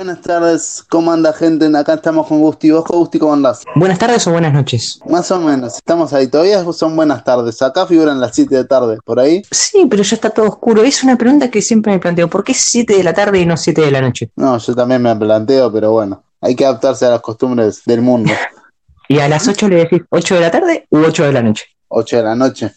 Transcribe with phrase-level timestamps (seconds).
[0.00, 1.66] Buenas tardes, ¿cómo anda gente?
[1.76, 2.70] Acá estamos con Gusti.
[2.70, 3.64] ¿Vos, Gusti, cómo andás?
[3.74, 4.98] Buenas tardes o buenas noches.
[5.06, 6.26] Más o menos, estamos ahí.
[6.26, 7.60] Todavía son buenas tardes.
[7.60, 9.42] Acá figuran las 7 de tarde, ¿por ahí?
[9.50, 10.82] Sí, pero ya está todo oscuro.
[10.84, 12.30] Es una pregunta que siempre me planteo.
[12.30, 14.30] ¿Por qué 7 de la tarde y no 7 de la noche?
[14.36, 18.32] No, yo también me planteo, pero bueno, hay que adaptarse a las costumbres del mundo.
[19.08, 21.66] ¿Y a las 8 le decís 8 de la tarde u 8 de la noche?
[21.88, 22.72] 8 de la noche.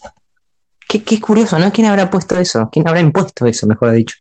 [0.90, 1.71] Qué, qué curioso, ¿no?
[1.71, 2.67] ¿Quién habrá puesto eso?
[2.70, 4.17] ¿Quién habrá impuesto eso, mejor dicho?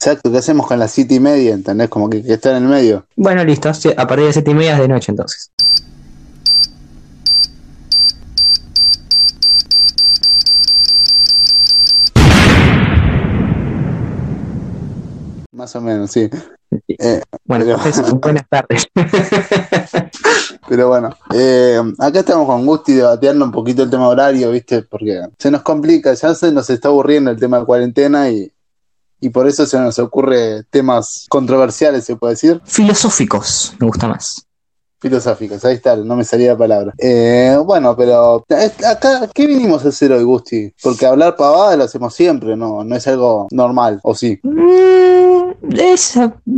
[0.00, 1.54] Exacto, ¿qué hacemos con las siete y media?
[1.54, 1.88] ¿Entendés?
[1.88, 3.04] Como que, que está en el medio.
[3.16, 3.68] Bueno, listo.
[3.68, 5.50] A partir de siete y media es de noche entonces.
[15.50, 16.30] Más o menos, sí.
[16.86, 18.86] Eh, bueno, pero- entonces, buenas tardes.
[20.68, 24.82] Pero bueno, eh, acá estamos con Gusti debatiendo un poquito el tema horario, ¿viste?
[24.82, 28.52] Porque se nos complica, ya se nos está aburriendo el tema de cuarentena y,
[29.20, 34.44] y por eso se nos ocurre temas controversiales, se puede decir, Filosóficos, me gusta más.
[35.00, 36.92] filosóficos, ahí está, no me salía la palabra.
[36.98, 40.72] Eh, bueno, pero eh, acá, ¿qué vinimos a hacer hoy, Gusti?
[40.82, 44.38] Porque hablar pavada lo hacemos siempre, no, no es algo normal, ¿o sí?
[44.42, 45.68] Mm,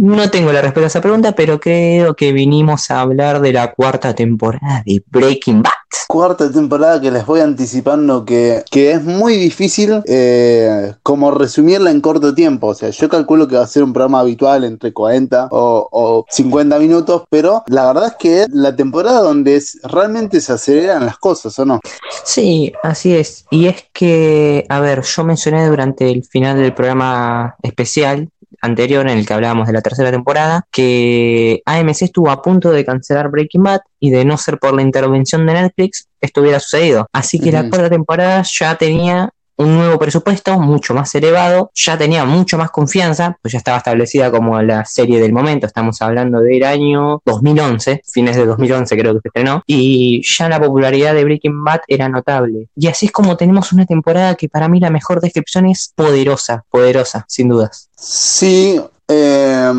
[0.00, 3.72] no tengo la respuesta a esa pregunta, pero creo que vinimos a hablar de la
[3.74, 5.72] cuarta temporada de Breaking Bad.
[6.08, 12.00] Cuarta temporada que les voy anticipando que, que es muy difícil eh, como resumirla en
[12.00, 12.68] corto tiempo.
[12.68, 16.24] O sea, yo calculo que va a ser un programa habitual entre 40 o, o
[16.30, 21.04] 50 minutos, pero la verdad es que es la temporada donde es, realmente se aceleran
[21.04, 21.80] las cosas, ¿o no?
[22.24, 23.44] Sí, así es.
[23.50, 29.18] Y es que, a ver, yo mencioné durante el final del programa especial anterior en
[29.18, 33.62] el que hablábamos de la tercera temporada que AMC estuvo a punto de cancelar Breaking
[33.62, 37.06] Bad y de no ser por la intervención de Netflix esto hubiera sucedido.
[37.12, 42.24] Así que la cuarta temporada ya tenía un nuevo presupuesto mucho más elevado, ya tenía
[42.24, 46.64] mucho más confianza, pues ya estaba establecida como la serie del momento, estamos hablando del
[46.64, 51.62] año 2011, fines de 2011 creo que se estrenó, y ya la popularidad de Breaking
[51.62, 52.68] Bad era notable.
[52.74, 56.64] Y así es como tenemos una temporada que para mí la mejor descripción es poderosa,
[56.70, 57.90] poderosa, sin dudas.
[57.96, 59.72] Sí, eh,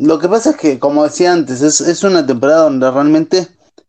[0.00, 3.48] lo que pasa es que, como decía antes, es, es una temporada donde realmente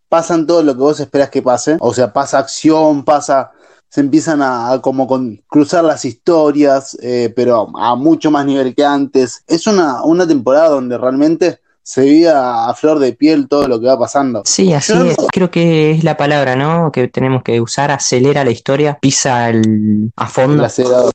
[0.10, 1.78] pasan todo lo que vos esperás que pase.
[1.80, 3.52] O sea, pasa acción, pasa,
[3.90, 8.76] se empiezan a, a como con, cruzar las historias, eh, pero a mucho más nivel
[8.76, 9.44] que antes.
[9.48, 13.88] Es una, una temporada donde realmente se vive a, flor de piel todo lo que
[13.88, 14.44] va pasando.
[14.46, 15.18] Sí, así es.
[15.32, 16.92] Creo que es la palabra, ¿no?
[16.92, 20.64] Que tenemos que usar, acelera la historia, pisa el, a fondo.
[20.64, 20.70] El.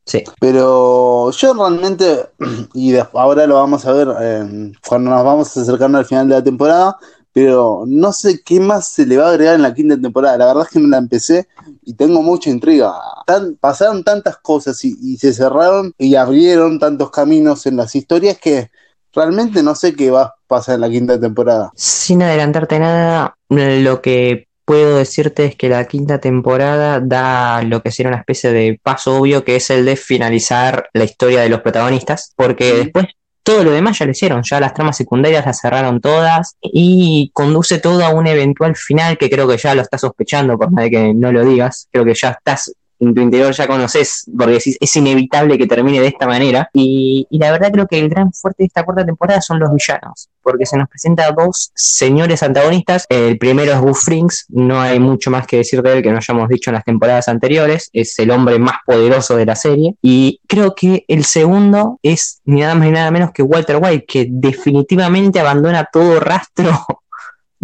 [0.04, 0.24] Sí.
[0.40, 2.26] Pero yo realmente,
[2.74, 6.42] y ahora lo vamos a ver eh, cuando nos vamos acercando al final de la
[6.42, 6.96] temporada,
[7.34, 10.38] pero no sé qué más se le va a agregar en la quinta temporada.
[10.38, 11.48] La verdad es que no la empecé
[11.82, 12.94] y tengo mucha intriga.
[13.26, 18.38] Tan- pasaron tantas cosas y, y se cerraron y abrieron tantos caminos en las historias
[18.38, 18.70] que
[19.12, 21.72] realmente no sé qué va a pasar en la quinta temporada.
[21.74, 27.90] Sin adelantarte nada, lo que puedo decirte es que la quinta temporada da lo que
[27.90, 31.62] sería una especie de paso obvio, que es el de finalizar la historia de los
[31.62, 32.76] protagonistas, porque Sí.
[32.76, 33.06] después
[33.44, 37.78] todo lo demás ya lo hicieron, ya las tramas secundarias las cerraron todas y conduce
[37.78, 40.91] todo a un eventual final que creo que ya lo estás sospechando, por más de
[40.91, 44.77] que no lo digas, creo que ya estás en tu interior ya conoces, porque decís,
[44.81, 46.69] es inevitable que termine de esta manera.
[46.72, 49.71] Y, y la verdad creo que el gran fuerte de esta cuarta temporada son los
[49.71, 53.06] villanos, porque se nos presenta dos señores antagonistas.
[53.09, 56.19] El primero es Gus Frings, no hay mucho más que decir de él que no
[56.19, 59.94] hayamos dicho en las temporadas anteriores, es el hombre más poderoso de la serie.
[60.03, 64.05] Y creo que el segundo es ni nada más ni nada menos que Walter White,
[64.06, 66.84] que definitivamente abandona todo rastro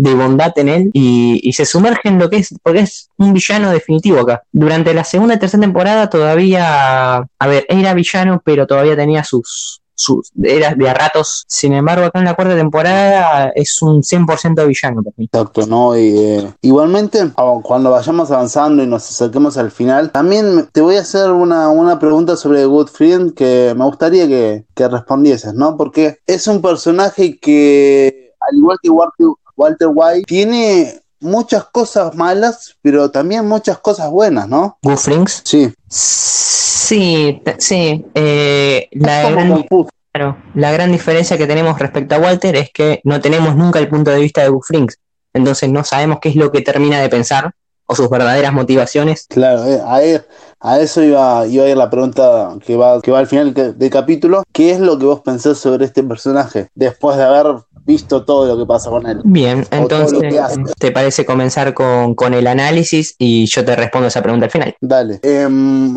[0.00, 3.70] de bondad en él y, se sumerge en lo que es, porque es un villano
[3.70, 4.42] definitivo acá.
[4.50, 9.82] Durante la segunda y tercera temporada todavía, a ver, era villano, pero todavía tenía sus,
[9.94, 11.44] sus era de a ratos.
[11.48, 15.02] Sin embargo, acá en la cuarta temporada es un 100% villano.
[15.18, 15.98] Exacto, ¿no?
[15.98, 17.18] Y, eh, igualmente,
[17.62, 21.98] cuando vayamos avanzando y nos acerquemos al final, también te voy a hacer una, una
[21.98, 25.76] pregunta sobre Good Friend que me gustaría que, que respondieses, ¿no?
[25.76, 29.26] Porque es un personaje que, al igual que Walter,
[29.60, 34.78] Walter White, tiene muchas cosas malas, pero también muchas cosas buenas, ¿no?
[34.82, 35.42] Gus Frings.
[35.44, 38.04] Sí, Sí, sí.
[38.14, 39.66] eh, la, gran,
[40.12, 43.88] claro, la gran diferencia que tenemos respecto a Walter es que no tenemos nunca el
[43.88, 44.98] punto de vista de Gus Frings.
[45.32, 47.52] Entonces no sabemos qué es lo que termina de pensar
[47.86, 49.26] o sus verdaderas motivaciones.
[49.28, 53.18] Claro, eh, a, a eso iba, iba a ir la pregunta que va, que va
[53.18, 54.42] al final del capítulo.
[54.52, 57.46] ¿Qué es lo que vos pensás sobre este personaje después de haber
[57.84, 59.20] visto todo lo que pasa con él?
[59.24, 60.20] Bien, entonces.
[60.78, 64.76] ¿te parece comenzar con, con el análisis y yo te respondo esa pregunta al final?
[64.80, 65.20] Dale.
[65.22, 65.96] Em,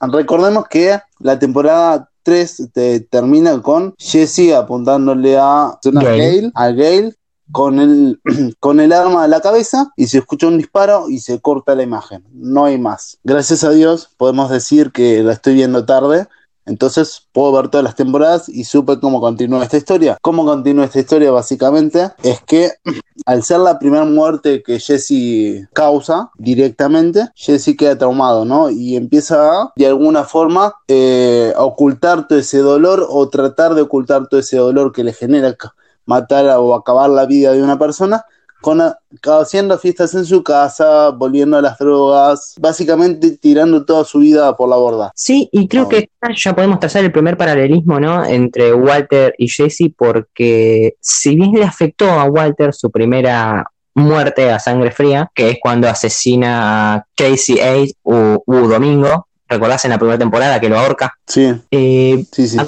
[0.00, 2.70] recordemos que la temporada 3
[3.08, 6.50] termina con Jesse apuntándole a, Gale.
[6.54, 7.14] a Gale
[7.52, 8.20] con el,
[8.60, 11.82] con el arma a la cabeza y se escucha un disparo y se corta la
[11.82, 12.24] imagen.
[12.32, 13.18] No hay más.
[13.22, 16.26] Gracias a Dios podemos decir que la estoy viendo tarde
[16.66, 20.18] entonces puedo ver todas las temporadas y supe cómo continúa esta historia.
[20.20, 21.30] ¿Cómo continúa esta historia?
[21.30, 22.72] Básicamente es que
[23.26, 28.68] al ser la primera muerte que Jesse causa directamente, Jesse queda traumado, ¿no?
[28.68, 34.28] Y empieza a, de alguna forma, eh, ocultar todo ese dolor o tratar de ocultar
[34.28, 35.56] todo ese dolor que le genera
[36.04, 38.24] matar o acabar la vida de una persona
[38.60, 38.80] con,
[39.22, 44.68] haciendo fiestas en su casa, volviendo a las drogas, básicamente tirando toda su vida por
[44.68, 45.12] la borda.
[45.14, 48.24] Sí, y creo que ya podemos trazar el primer paralelismo, ¿no?
[48.24, 53.64] Entre Walter y Jesse, porque si bien le afectó a Walter su primera
[53.94, 59.92] muerte a sangre fría, que es cuando asesina a Casey Ace o Domingo, ¿recordás en
[59.92, 61.14] la primera temporada que lo ahorca?
[61.26, 61.54] Sí.
[61.70, 62.58] Eh, sí, sí.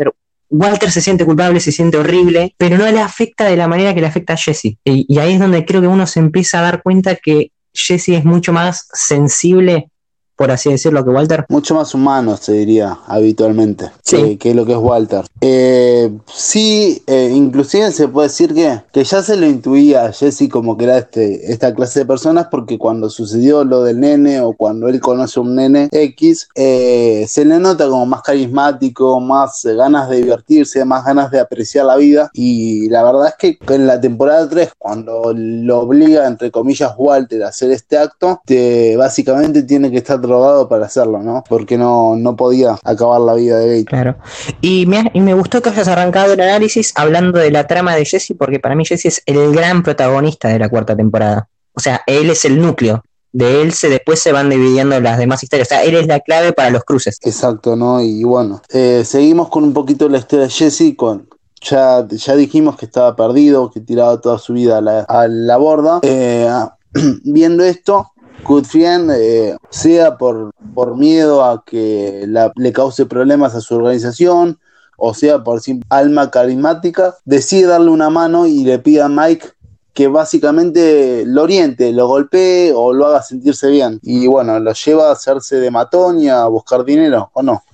[0.51, 4.01] Walter se siente culpable, se siente horrible, pero no le afecta de la manera que
[4.01, 4.79] le afecta a Jesse.
[4.85, 8.25] Y, ahí es donde creo que uno se empieza a dar cuenta que Jesse es
[8.25, 9.91] mucho más sensible
[10.39, 11.45] por así decirlo, que Walter.
[11.49, 15.25] Mucho más humano, se diría, habitualmente, que, que, lo que es Walter.
[15.41, 20.49] Eh, sí, eh, inclusive se puede decir que, que ya se lo intuía a Jesse
[20.49, 24.53] como que era este, esta clase de personas, porque cuando sucedió lo del nene o
[24.53, 29.65] cuando él conoce a un nene X, eh, se le nota como más carismático, más
[29.65, 32.31] ganas de divertirse, más ganas de apreciar la vida.
[32.33, 37.43] Y la verdad es que en la temporada 3, cuando lo obliga, entre comillas, Walter
[37.43, 41.43] a hacer este acto, te, básicamente tiene que estar drogado para hacerlo, ¿no?
[41.49, 43.85] Porque no, no podía acabar la vida de Gate.
[43.87, 44.17] Claro.
[44.61, 48.05] Y me, y me gustó que hayas arrancado el análisis hablando de la trama de
[48.05, 51.49] Jesse, porque para mí Jesse es el gran protagonista de la cuarta temporada.
[51.75, 53.03] O sea, él es el núcleo.
[53.31, 55.69] De él se después se van dividiendo las demás historias.
[55.69, 57.19] O sea, él es la clave para los cruces.
[57.23, 58.01] Exacto, ¿no?
[58.01, 61.29] Y bueno, eh, seguimos con un poquito la historia de Jesse, con,
[61.61, 65.57] ya, ya dijimos que estaba perdido, que tiraba toda su vida a la, a la
[65.57, 66.01] borda.
[66.03, 66.49] Eh,
[67.25, 68.13] viendo esto,
[68.45, 74.59] Goodfriend, eh, sea por, por miedo a que le cause problemas a su organización,
[74.97, 79.49] o sea por alma carismática, decide darle una mano y le pide a Mike
[79.99, 83.99] que básicamente lo oriente, lo golpee o lo haga sentirse bien.
[84.03, 87.65] Y bueno, lo lleva a hacerse de matón y a buscar dinero, ¿o no?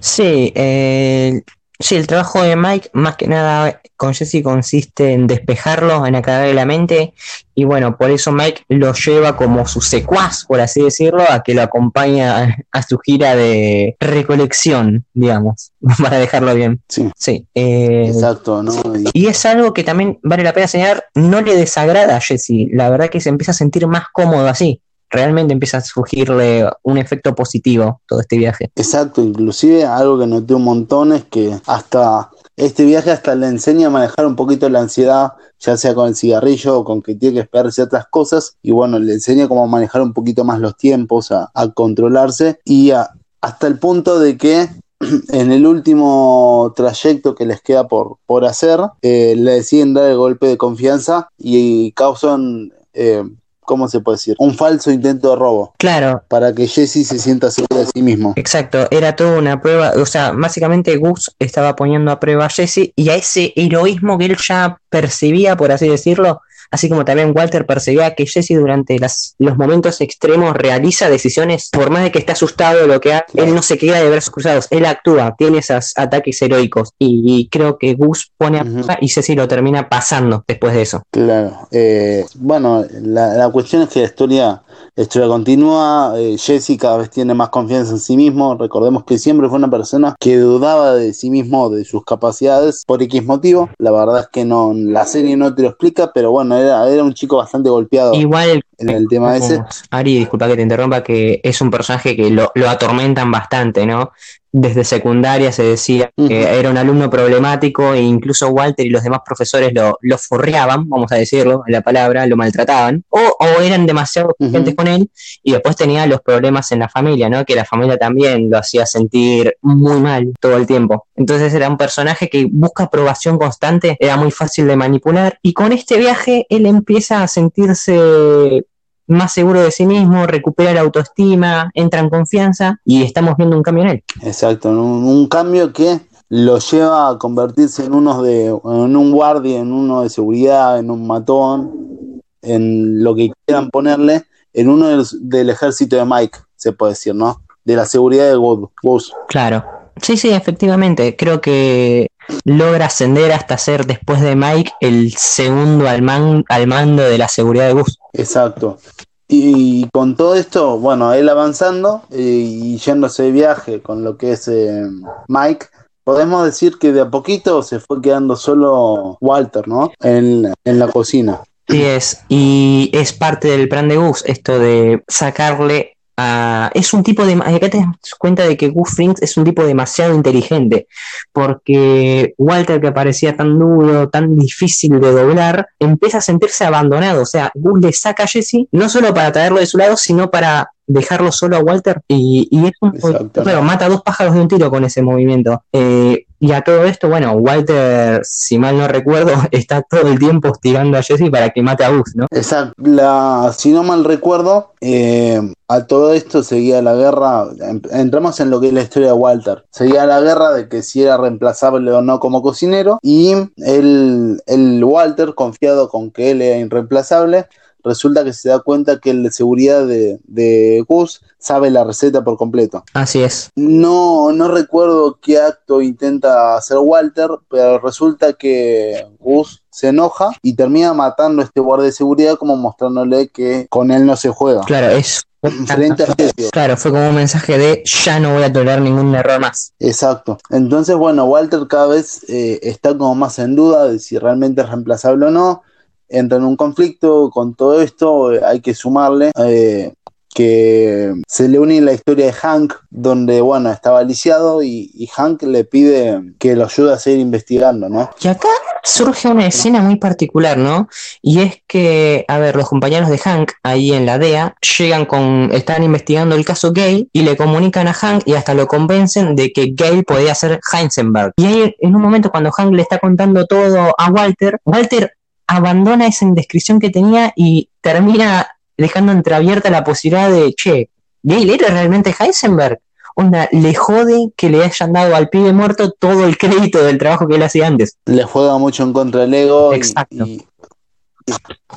[0.00, 1.42] Sí, eh,
[1.84, 6.54] Sí, el trabajo de Mike, más que nada con Jesse, consiste en despejarlo, en aclararle
[6.54, 7.12] la mente.
[7.54, 11.52] Y bueno, por eso Mike lo lleva como su secuaz, por así decirlo, a que
[11.52, 15.72] lo acompaña a, su gira de recolección, digamos,
[16.02, 16.80] para dejarlo bien.
[16.88, 17.10] Sí.
[17.18, 17.46] Sí.
[17.54, 18.72] Eh, Exacto, ¿no?
[19.12, 22.70] Y es algo que también vale la pena señalar, no le desagrada a Jesse.
[22.72, 24.80] La verdad que se empieza a sentir más cómodo así
[25.10, 28.70] realmente empieza a surgirle un efecto positivo todo este viaje.
[28.74, 33.88] Exacto, inclusive algo que noté un montón es que hasta este viaje hasta le enseña
[33.88, 37.34] a manejar un poquito la ansiedad, ya sea con el cigarrillo o con que tiene
[37.34, 41.32] que esperar ciertas cosas, y bueno, le enseña cómo manejar un poquito más los tiempos,
[41.32, 42.92] a, controlarse, y
[43.40, 44.68] hasta el punto de que
[45.30, 50.16] en el último trayecto que les queda por, por hacer, eh, le deciden dar el
[50.16, 53.24] golpe de confianza y causan eh,
[53.64, 54.36] ¿cómo se puede decir?
[54.38, 55.74] Un falso intento de robo.
[55.78, 56.22] Claro.
[56.28, 58.34] Para que Jesse se sienta seguro de sí mismo.
[58.36, 62.92] Exacto, era toda una prueba, o sea, básicamente Gus estaba poniendo a prueba a Jesse
[62.94, 66.40] y a ese heroísmo que él ya percibía, por así decirlo,
[66.70, 68.98] así como también Walter percibía que Jesse durante
[69.38, 73.26] los momentos extremos realiza decisiones, por más de que esté asustado de lo que hace,
[73.34, 77.78] él no se queda de brazos cruzados, él actúa, tiene esos ataques heroicos y, creo
[77.78, 78.64] que Gus pone a
[79.00, 81.02] y Jesse lo termina pasando después de eso.
[81.10, 84.62] Claro, eh, bueno, la, la cuestión es que la historia
[84.96, 89.18] la historia continúa, eh, Jesse cada vez tiene más confianza en sí mismo, recordemos que
[89.18, 93.70] siempre fue una persona que dudaba de sí mismo, de sus capacidades, por X motivo,
[93.78, 97.02] la verdad es que no, la serie no te lo explica, pero bueno, era, era
[97.02, 98.14] un chico bastante golpeado.
[98.14, 99.62] Igual en el tema ese.
[99.90, 104.12] Ari, disculpa que te interrumpa, que es un personaje que lo, lo atormentan bastante, ¿no?
[104.56, 109.18] Desde secundaria se decía que era un alumno problemático e incluso Walter y los demás
[109.26, 113.84] profesores lo, lo forreaban, vamos a decirlo, en la palabra, lo maltrataban, o, o eran
[113.84, 115.10] demasiado exigentes con él,
[115.42, 117.44] y después tenía los problemas en la familia, ¿no?
[117.44, 121.08] Que la familia también lo hacía sentir muy mal todo el tiempo.
[121.16, 125.72] Entonces era un personaje que busca aprobación constante, era muy fácil de manipular, y con
[125.72, 128.64] este viaje él empieza a sentirse
[129.06, 133.62] más seguro de sí mismo, recupera la autoestima, entra en confianza y estamos viendo un
[133.62, 134.04] cambio en él.
[134.22, 139.72] Exacto, un, cambio que lo lleva a convertirse en uno de en un guardia, en
[139.72, 145.96] uno de seguridad, en un matón, en lo que quieran ponerle, en uno del, ejército
[145.96, 147.42] de Mike, se puede decir, ¿no?
[147.64, 149.12] De la seguridad de Gus.
[149.28, 149.64] Claro.
[150.00, 151.16] Sí, sí, efectivamente.
[151.16, 152.08] Creo que
[152.44, 157.66] logra ascender hasta ser, después de Mike, el segundo al, al mando de la seguridad
[157.68, 157.98] de Gus.
[158.12, 158.78] Exacto.
[159.26, 164.32] Y con todo esto, bueno, él avanzando eh, y yéndose de viaje con lo que
[164.32, 164.82] es eh,
[165.28, 165.66] Mike,
[166.04, 169.92] podemos decir que de a poquito se fue quedando solo Walter, ¿no?
[170.00, 171.40] En, en la cocina.
[171.66, 177.24] Sí es, y es parte del plan de Gus, esto de sacarle es un tipo
[177.24, 177.34] de.
[177.34, 180.86] Acá te das cuenta de que Gus es un tipo demasiado inteligente.
[181.32, 187.22] Porque Walter, que parecía tan duro, tan difícil de doblar, empieza a sentirse abandonado.
[187.22, 190.30] O sea, Gus le saca a Jesse no solo para traerlo de su lado, sino
[190.30, 192.92] para dejarlo solo a Walter y, y es un
[193.32, 197.08] pero mata dos pájaros de un tiro con ese movimiento eh, y a todo esto
[197.08, 201.62] bueno Walter si mal no recuerdo está todo el tiempo hostigando a Jesse para que
[201.62, 202.26] mate a Gus ¿no?
[202.30, 207.46] exacto la, si no mal recuerdo eh, a todo esto seguía la guerra
[207.92, 211.02] entramos en lo que es la historia de Walter seguía la guerra de que si
[211.02, 216.58] era reemplazable o no como cocinero y el, el Walter confiado con que él era
[216.58, 217.46] irreemplazable
[217.84, 222.24] resulta que se da cuenta que el de seguridad de, de Gus sabe la receta
[222.24, 222.84] por completo.
[222.94, 223.50] Así es.
[223.54, 230.54] No, no recuerdo qué acto intenta hacer Walter, pero resulta que Gus se enoja y
[230.54, 234.62] termina matando a este guardia de seguridad como mostrándole que con él no se juega.
[234.62, 235.26] Claro, es
[236.52, 239.72] Claro, fue como un mensaje de ya no voy a tolerar ningún error más.
[239.78, 240.38] Exacto.
[240.50, 244.68] Entonces, bueno, Walter cada vez eh, está como más en duda de si realmente es
[244.68, 245.62] reemplazable o no
[246.08, 249.92] entra en un conflicto con todo esto, hay que sumarle eh,
[250.34, 255.64] que se le une la historia de Hank, donde, bueno, estaba lisiado y, Hank le
[255.64, 258.10] pide que lo ayude a seguir investigando, ¿no?
[258.20, 258.48] Y acá
[258.82, 260.88] surge una escena muy particular, ¿no?
[261.22, 265.50] Y es que, a ver, los compañeros de Hank ahí en la DEA llegan con,
[265.52, 269.52] están investigando el caso Gay y le comunican a Hank y hasta lo convencen de
[269.52, 271.32] que Gay podía ser Heisenberg.
[271.36, 275.12] Y ahí, en un momento, cuando Hank le está contando todo a Walter, Walter
[275.46, 280.90] abandona esa indiscreción que tenía y termina dejando entreabierta la posibilidad de, che,
[281.22, 282.80] Gale era realmente Heisenberg.
[283.16, 287.28] Onda, le jode que le hayan dado al pibe muerto todo el crédito del trabajo
[287.28, 287.96] que él hacía antes.
[288.06, 289.72] Le juega mucho en contra del ego.
[289.72, 290.26] Exacto.
[290.26, 290.44] Y,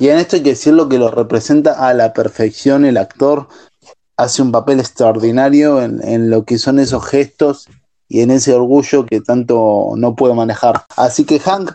[0.00, 3.48] en esto hay que decirlo que lo representa a la perfección el actor.
[4.16, 7.68] Hace un papel extraordinario en, en lo que son esos gestos
[8.08, 10.84] y en ese orgullo que tanto no puede manejar.
[10.96, 11.70] Así que Hank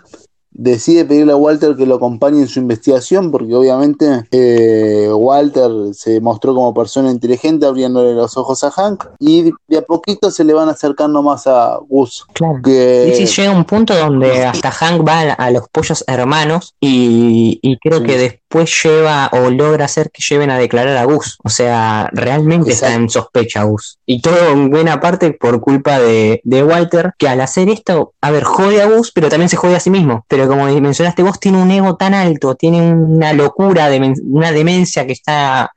[0.53, 6.21] decide pedirle a Walter que lo acompañe en su investigación, porque obviamente eh, Walter se
[6.21, 10.53] mostró como persona inteligente, abriéndole los ojos a Hank, y de a poquito se le
[10.53, 12.25] van acercando más a Gus.
[12.33, 12.59] Claro.
[12.63, 13.09] Que...
[13.11, 18.03] Y si llega un punto donde hasta Hank va a, los pollos hermanos, y, creo
[18.03, 21.37] que después lleva o logra hacer que lleven a declarar a Gus.
[21.43, 23.99] O sea, realmente está en sospecha Gus.
[24.05, 28.31] Y todo en buena parte por culpa de, de Walter, que al hacer esto, a
[28.31, 30.25] ver, jode a Gus, pero también se jode a sí mismo.
[30.27, 35.05] Pero como mencionaste vos, tiene un ego tan alto, tiene una locura, de, una demencia
[35.05, 35.71] que está,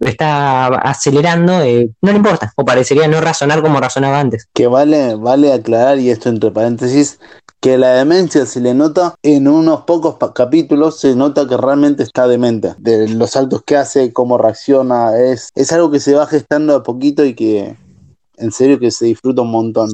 [0.00, 4.48] está acelerando, eh, no le importa, o parecería no razonar como razonaba antes.
[4.52, 7.18] Que vale, vale aclarar, y esto entre paréntesis,
[7.64, 12.28] que la demencia se le nota en unos pocos capítulos, se nota que realmente está
[12.28, 12.74] demente.
[12.76, 16.82] De los saltos que hace, cómo reacciona, es, es algo que se va gestando a
[16.82, 17.74] poquito y que
[18.36, 19.90] en serio que se disfruta un montón.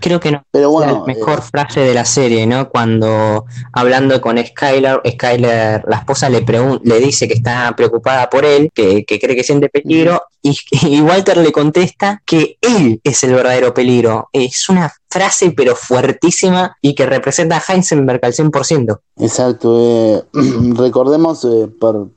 [0.00, 0.42] Creo que no.
[0.50, 2.68] Pero bueno, la mejor eh, frase de la serie, ¿no?
[2.68, 6.44] Cuando hablando con Skyler, Skyler, la esposa le
[6.82, 11.52] le dice que está preocupada por él, que, cree que siente peligro, y, Walter le
[11.52, 14.28] contesta que él es el verdadero peligro.
[14.32, 18.98] Es una frase pero fuertísima y que representa a Heisenberg al 100%.
[19.18, 19.76] Exacto.
[19.80, 20.22] Eh,
[20.76, 22.10] recordemos, eh, por,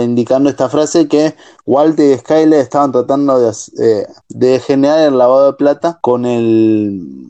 [0.00, 1.34] indicando esta frase que
[1.66, 7.28] Walter y Skyler estaban tratando de, eh, de generar el lavado de plata con el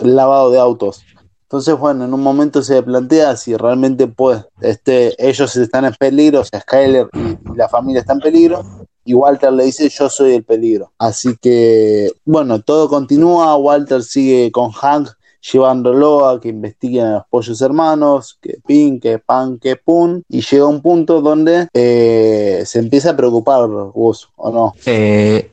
[0.00, 1.02] lavado de autos.
[1.42, 6.40] Entonces, bueno, en un momento se plantea si realmente pues, este, ellos están en peligro,
[6.40, 8.64] o Skyler y la familia están en peligro,
[9.04, 10.92] y Walter le dice yo soy el peligro.
[10.98, 15.10] Así que, bueno, todo continúa, Walter sigue con Hank
[15.52, 20.40] llevándolo a que investiguen a los pollos hermanos, que pin, que pan, que pun, y
[20.40, 24.74] llega un punto donde eh, se empieza a preocupar Gus, ¿o no?
[24.86, 25.50] Eh,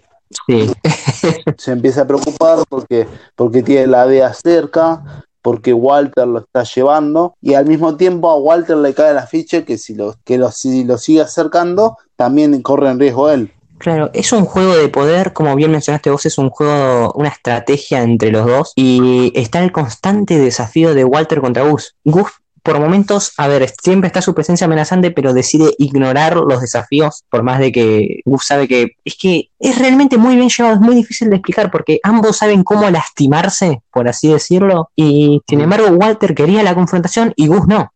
[0.47, 0.71] sí.
[1.57, 7.35] se empieza a preocupar porque, porque tiene la DEA cerca, porque Walter lo está llevando
[7.41, 10.51] y al mismo tiempo a Walter le cae la ficha que si lo, que lo,
[10.51, 13.51] si lo sigue acercando también corre en riesgo él.
[13.81, 18.03] Claro, es un juego de poder, como bien mencionaste vos, es un juego, una estrategia
[18.03, 21.95] entre los dos y está el constante desafío de Walter contra Gus.
[22.03, 22.29] Gus
[22.61, 27.41] por momentos, a ver, siempre está su presencia amenazante, pero decide ignorar los desafíos, por
[27.41, 30.93] más de que Gus sabe que es que es realmente muy bien llevado, es muy
[30.93, 36.35] difícil de explicar, porque ambos saben cómo lastimarse, por así decirlo, y sin embargo Walter
[36.35, 37.91] quería la confrontación y Gus no.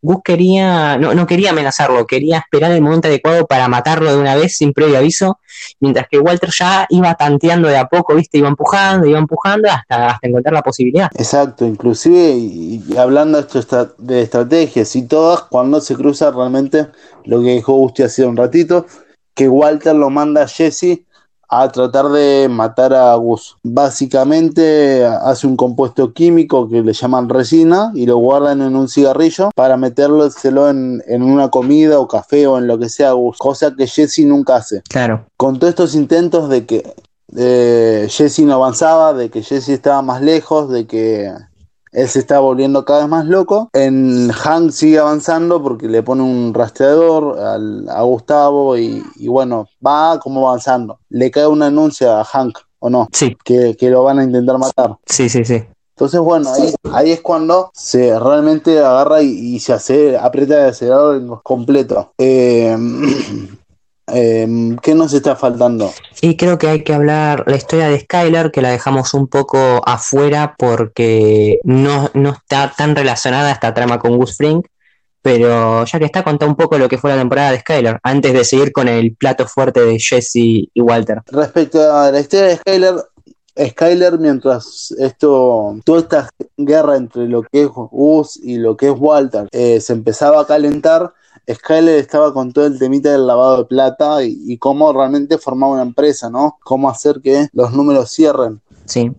[0.00, 4.36] Gus quería, no, no quería amenazarlo, quería esperar el momento adecuado para matarlo de una
[4.36, 5.38] vez sin previo aviso,
[5.80, 10.18] mientras que Walter ya iba tanteando de a poco, viste, iba empujando, iba empujando hasta,
[10.22, 11.08] encontrar la posibilidad.
[11.14, 13.44] Exacto, inclusive y, hablando
[13.98, 16.88] de estrategias y todas, cuando se cruza realmente
[17.24, 18.86] lo que dijo Gusti hace un ratito,
[19.34, 21.04] que Walter lo manda a Jesse
[21.48, 23.56] a tratar de matar a Gus.
[23.62, 29.50] Básicamente hace un compuesto químico que le llaman resina y lo guardan en un cigarrillo
[29.54, 33.74] para metérselo en, en una comida o café o en lo que sea Gus, cosa
[33.74, 36.94] que Jesse nunca hace Claro, con todos estos intentos de que
[37.36, 41.30] eh, Jesse no avanzaba, de que Jesse estaba más lejos, de que
[41.92, 46.22] él se está volviendo cada vez más loco, en Hank sigue avanzando porque le pone
[46.22, 50.98] un rastreador al- a Gustavo y, y bueno, va como avanzando.
[51.08, 53.08] Le cae una anuncia a Hank, ¿o no?
[53.12, 54.96] sí, Que, que lo van a intentar matar.
[55.06, 55.62] sí, sí, sí.
[55.96, 60.70] Entonces, bueno, ahí, ahí es cuando se realmente agarra y, y se hace, aprieta el
[60.70, 62.12] acelerador completo.
[62.18, 62.76] Eh,
[64.12, 65.92] eh, ¿Qué nos está faltando?
[66.20, 69.82] Y creo que hay que hablar la historia de Skylar, que la dejamos un poco
[69.86, 74.62] afuera porque no, no está tan relacionada esta trama con Gus Fring.
[75.20, 78.32] Pero ya que está, contá un poco lo que fue la temporada de Skylar, antes
[78.32, 81.22] de seguir con el plato fuerte de Jesse y Walter.
[81.26, 82.94] Respecto a la historia de Skyler,
[83.66, 88.94] Skyler, mientras esto, toda esta guerra entre lo que es Gus y lo que es
[88.96, 91.12] Walter eh, se empezaba a calentar,
[91.52, 95.70] Skyler estaba con todo el temita del lavado de plata y, y cómo realmente formar
[95.70, 96.56] una empresa, ¿no?
[96.64, 98.60] Cómo hacer que los números cierren.
[98.84, 99.10] Sí,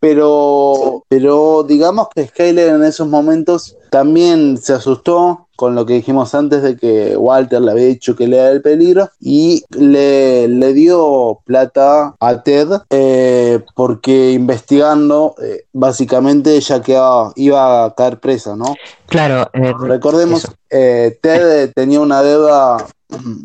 [0.00, 6.34] Pero, pero digamos que Skyler en esos momentos también se asustó con lo que dijimos
[6.34, 10.72] antes de que Walter le había dicho que le era el peligro y le, le
[10.72, 18.56] dio plata a Ted eh, porque investigando eh, básicamente ella quedaba, iba a caer presa,
[18.56, 18.74] ¿no?
[19.06, 19.48] claro.
[19.52, 22.86] eh, Recordemos, eh, Ted tenía una deuda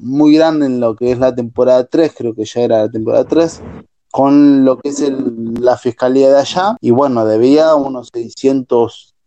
[0.01, 3.25] muy grande en lo que es la temporada 3, creo que ya era la temporada
[3.25, 3.61] 3,
[4.11, 8.09] con lo que es el- la fiscalía de allá, y bueno, debía unos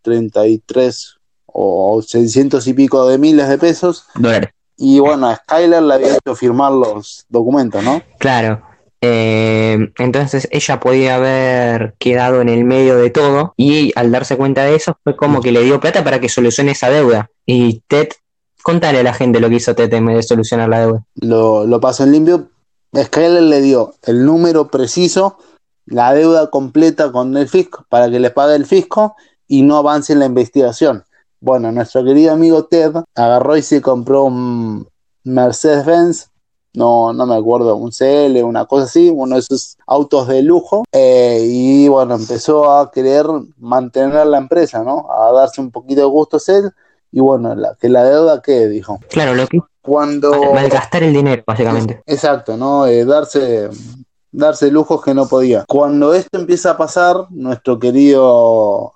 [0.03, 1.17] 633
[1.53, 4.49] o 600 y pico de miles de pesos, dólares.
[4.77, 8.01] y bueno, a Skyler le había hecho firmar los documentos, ¿no?
[8.19, 8.61] Claro.
[9.05, 14.63] Eh, entonces ella podía haber quedado en el medio de todo y al darse cuenta
[14.63, 17.29] de eso fue como que le dio plata para que solucione esa deuda.
[17.45, 18.07] Y Ted,
[18.63, 21.03] contale a la gente lo que hizo Ted en vez de solucionar la deuda.
[21.15, 22.47] Lo, lo pasó en limpio.
[22.95, 25.37] Skyler le dio el número preciso,
[25.85, 29.15] la deuda completa con el fisco, para que le pague el fisco
[29.47, 31.03] y no avance en la investigación.
[31.43, 34.87] Bueno, nuestro querido amigo Ted agarró y se compró un
[35.25, 36.29] Mercedes-Benz,
[36.73, 40.85] no, no me acuerdo, un CL, una cosa así, uno de esos autos de lujo,
[40.93, 43.25] eh, y bueno, empezó a querer
[43.57, 45.11] mantener la empresa, ¿no?
[45.11, 46.71] A darse un poquito de gustos él,
[47.11, 48.69] y bueno, la, que la deuda, ¿qué?
[48.69, 49.01] Dijo.
[49.09, 50.53] Claro, lo que Cuando...
[50.53, 52.03] malgastar el dinero, básicamente.
[52.05, 52.87] Exacto, ¿no?
[52.87, 53.69] Eh, darse,
[54.31, 55.65] darse lujos que no podía.
[55.67, 58.93] Cuando esto empieza a pasar, nuestro querido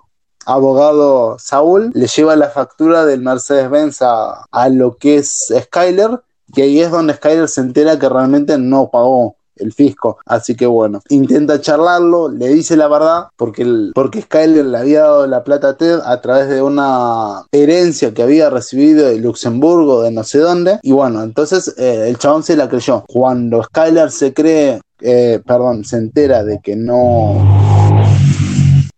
[0.48, 6.20] abogado Saúl le lleva la factura del Mercedes-Benz a, a lo que es Skyler,
[6.54, 10.18] y ahí es donde Skyler se entera que realmente no pagó el fisco.
[10.24, 15.26] Así que bueno, intenta charlarlo, le dice la verdad, porque, porque Skyler le había dado
[15.26, 20.10] la plata a Ted a través de una herencia que había recibido de Luxemburgo, de
[20.10, 20.78] no sé dónde.
[20.82, 23.04] Y bueno, entonces eh, el chabón se la creyó.
[23.06, 27.57] Cuando Skyler se cree, eh, perdón, se entera de que no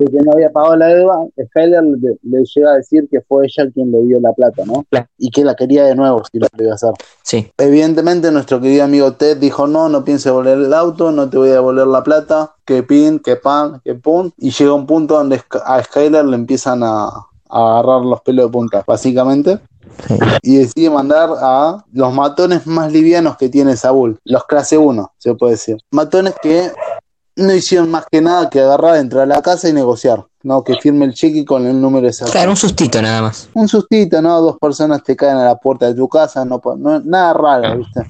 [0.00, 3.46] de que no había pagado la deuda, Skyler le, le llega a decir que fue
[3.46, 4.84] ella quien le dio la plata, ¿no?
[4.90, 5.06] Claro.
[5.18, 6.90] Y que la quería de nuevo si lo iba a hacer.
[7.22, 11.36] Sí, Evidentemente nuestro querido amigo Ted dijo no, no pienses devolver el auto, no te
[11.36, 14.30] voy a devolver la plata, que pin, que pan, que pum.
[14.38, 17.04] Y llega un punto donde a Skyler le empiezan a,
[17.50, 19.58] a agarrar los pelos de punta, básicamente.
[20.08, 20.14] sí.
[20.42, 25.34] Y decide mandar a los matones más livianos que tiene Saúl, los clase 1, se
[25.34, 25.76] puede decir.
[25.90, 26.70] Matones que
[27.40, 30.62] no hicieron más que nada que agarrar, entrar a la casa y negociar, ¿no?
[30.62, 32.32] Que firme el cheque con el número exacto.
[32.32, 33.48] Claro, un sustito nada más.
[33.54, 34.40] Un sustito, ¿no?
[34.40, 38.02] Dos personas te caen a la puerta de tu casa, no, no nada raro, ¿viste?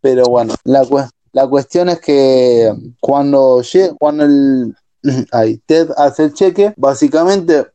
[0.00, 0.84] Pero bueno, la,
[1.32, 3.62] la cuestión es que cuando,
[3.98, 4.74] cuando el
[5.32, 7.66] ahí, Ted hace el cheque, básicamente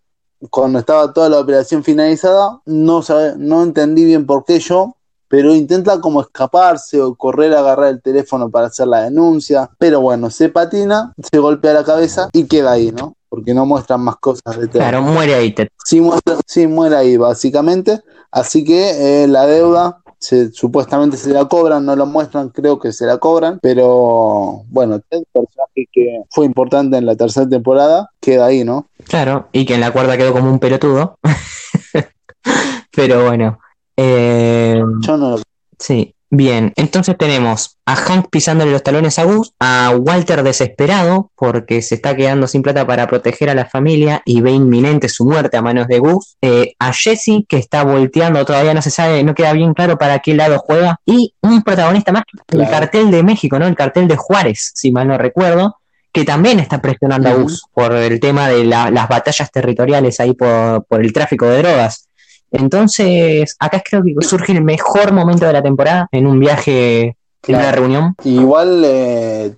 [0.49, 4.95] cuando estaba toda la operación finalizada, no, sabe, no entendí bien por qué yo,
[5.27, 10.01] pero intenta como escaparse o correr a agarrar el teléfono para hacer la denuncia, pero
[10.01, 13.13] bueno, se patina, se golpea la cabeza y queda ahí, ¿no?
[13.29, 14.79] porque no muestran más cosas de Ted.
[14.79, 15.67] Claro, muere ahí Ted.
[15.83, 17.99] Sí, muestra- sí, muere ahí, básicamente.
[18.31, 22.93] Así que eh, la deuda se- supuestamente se la cobran, no lo muestran, creo que
[22.93, 28.45] se la cobran, pero bueno, Ted, personaje que fue importante en la tercera temporada, queda
[28.45, 28.87] ahí, ¿no?
[29.09, 31.17] Claro, y que en la cuarta quedó como un pelotudo.
[32.95, 33.59] Pero bueno.
[33.97, 35.41] Eh, Yo no lo
[35.79, 36.73] Sí, bien.
[36.75, 42.15] Entonces tenemos a Hank pisándole los talones a Gus, a Walter desesperado porque se está
[42.15, 45.87] quedando sin plata para proteger a la familia y ve inminente su muerte a manos
[45.87, 49.73] de Gus, eh, a Jesse que está volteando, todavía no se sabe, no queda bien
[49.75, 53.67] claro para qué lado juega, y un protagonista más, el cartel de México, ¿no?
[53.67, 55.77] El cartel de Juárez, si mal no recuerdo.
[56.11, 57.33] Que también está presionando a.
[57.33, 61.59] Gus por el tema de la- las batallas territoriales ahí por, por el tráfico de
[61.59, 62.06] drogas.
[62.51, 67.15] Entonces, acá creo que surge el mejor momento de la temporada en un viaje, en
[67.41, 67.63] Claro.
[67.63, 68.15] una reunión.
[68.25, 69.53] Igual eh,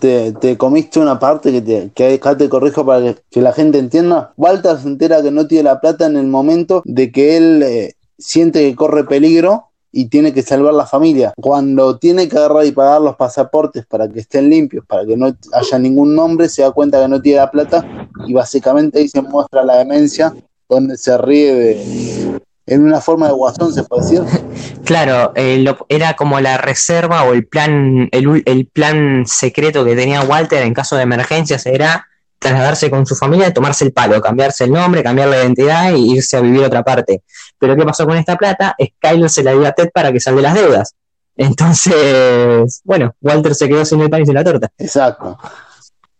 [0.00, 3.52] te, te comiste una parte que, te, que acá te corrijo para que, que la
[3.52, 4.32] gente entienda.
[4.36, 7.94] Walter se entera que no tiene la plata en el momento de que él eh,
[8.18, 11.34] siente que corre peligro y tiene que salvar la familia.
[11.36, 15.26] Cuando tiene que agarrar y pagar los pasaportes para que estén limpios, para que no
[15.52, 19.20] haya ningún nombre, se da cuenta que no tiene la plata y básicamente ahí se
[19.22, 20.34] muestra la demencia
[20.68, 22.40] donde se ríe de...
[22.66, 24.22] En una forma de guasón, se puede decir.
[24.84, 29.96] Claro, eh, lo- era como la reserva o el plan, el, el plan secreto que
[29.96, 32.06] tenía Walter en caso de emergencias era
[32.38, 36.36] trasladarse con su familia, tomarse el palo, cambiarse el nombre, cambiar la identidad e irse
[36.36, 37.22] a vivir a otra parte.
[37.58, 38.74] Pero ¿qué pasó con esta plata?
[38.78, 40.94] Skyler se la dio a Ted para que salve las deudas.
[41.36, 44.70] Entonces, bueno, Walter se quedó sin el pan y sin la torta.
[44.78, 45.38] Exacto.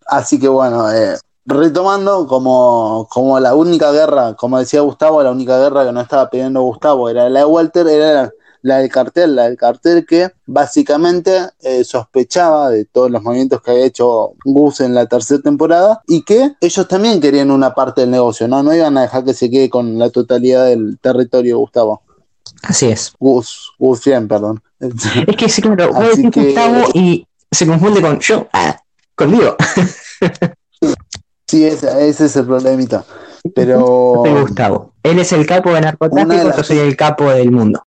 [0.07, 5.59] Así que bueno, eh, retomando, como, como la única guerra, como decía Gustavo, la única
[5.59, 9.37] guerra que no estaba pidiendo Gustavo era la de Walter, era la, la del cartel,
[9.37, 14.81] la del cartel que básicamente eh, sospechaba de todos los movimientos que había hecho Gus
[14.81, 18.63] en la tercera temporada y que ellos también querían una parte del negocio, ¿no?
[18.63, 22.01] No iban a dejar que se quede con la totalidad del territorio, Gustavo.
[22.63, 23.13] Así es.
[23.21, 24.63] Gus, Gus bien, perdón.
[24.81, 28.81] Es que sí, claro, Así que- Gustavo y se confunde con yo, ah,
[29.15, 29.57] conmigo.
[31.47, 33.05] Sí, ese, ese es el problemita.
[33.55, 33.81] Pero...
[34.43, 34.93] Gustavo.
[35.03, 37.83] Él es el capo de narcotráfico, de las- yo soy el capo del mundo.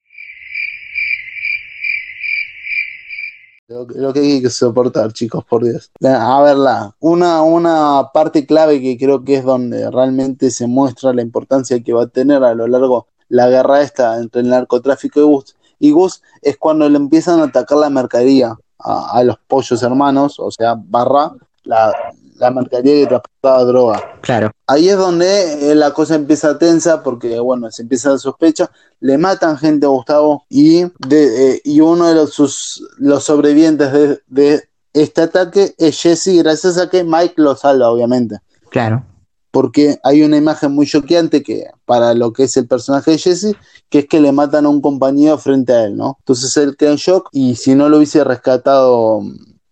[3.69, 5.91] Lo, lo que hay que soportar, chicos, por Dios.
[6.05, 11.13] A ver, la, una, una parte clave que creo que es donde realmente se muestra
[11.13, 15.19] la importancia que va a tener a lo largo la guerra esta entre el narcotráfico
[15.19, 19.37] y Gus, y Gus es cuando le empiezan a atacar la mercadería a, a los
[19.49, 21.33] pollos hermanos, o sea, barra
[21.65, 21.93] la,
[22.39, 24.03] la mercadería que transportaba droga.
[24.21, 24.51] Claro.
[24.67, 28.71] Ahí es donde eh, la cosa empieza tensa porque, bueno, se empieza la sospecha,
[29.01, 33.93] le matan gente a Gustavo y, de, eh, y uno de los, sus, los sobrevivientes
[33.93, 38.39] de, de este ataque es Jesse, gracias a que Mike lo salva, obviamente.
[38.71, 39.05] Claro.
[39.51, 43.55] Porque hay una imagen muy choqueante que para lo que es el personaje de Jesse,
[43.89, 46.17] que es que le matan a un compañero frente a él, ¿no?
[46.21, 49.23] Entonces él queda en shock y si no lo hubiese rescatado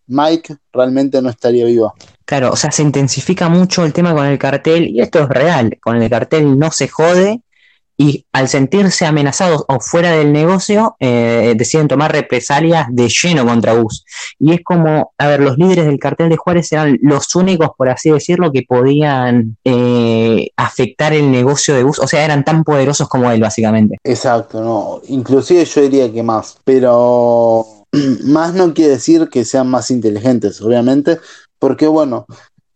[0.06, 1.94] Mike, realmente no estaría vivo.
[2.24, 5.78] Claro, o sea, se intensifica mucho el tema con el cartel y esto es real.
[5.80, 7.42] Con el cartel no se jode
[7.96, 13.74] y al sentirse amenazados o fuera del negocio eh, deciden tomar represalias de lleno contra
[13.74, 14.04] Gus.
[14.38, 17.88] Y es como, a ver, los líderes del cartel de Juárez eran los únicos, por
[17.88, 21.98] así decirlo, que podían eh, afectar el negocio de Gus.
[22.00, 23.98] O sea, eran tan poderosos como él, básicamente.
[24.02, 25.00] Exacto, no.
[25.08, 26.56] Inclusive yo diría que más.
[26.64, 27.66] Pero
[28.24, 31.18] más no quiere decir que sean más inteligentes, obviamente.
[31.64, 32.26] Porque bueno,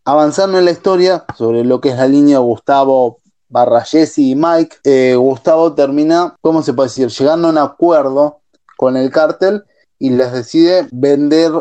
[0.07, 3.18] avanzando en la historia sobre lo que es la línea Gustavo
[3.51, 7.09] barra Jesse y Mike, eh, Gustavo termina, ¿cómo se puede decir?
[7.09, 8.40] Llegando a un acuerdo
[8.79, 9.62] con el cártel
[9.98, 11.53] y les decide vender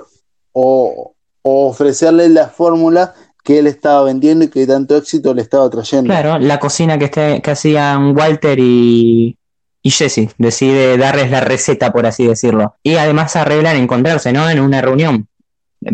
[0.54, 1.12] o,
[1.42, 3.14] o ofrecerle la fórmula
[3.44, 6.08] que él estaba vendiendo y que tanto éxito le estaba trayendo.
[6.08, 9.38] Claro, la cocina que, este- hacían Walter y,
[9.82, 12.76] y Jesse decide darles la receta, por así decirlo.
[12.84, 14.50] Y además arreglan encontrarse, ¿no?
[14.50, 15.28] En una reunión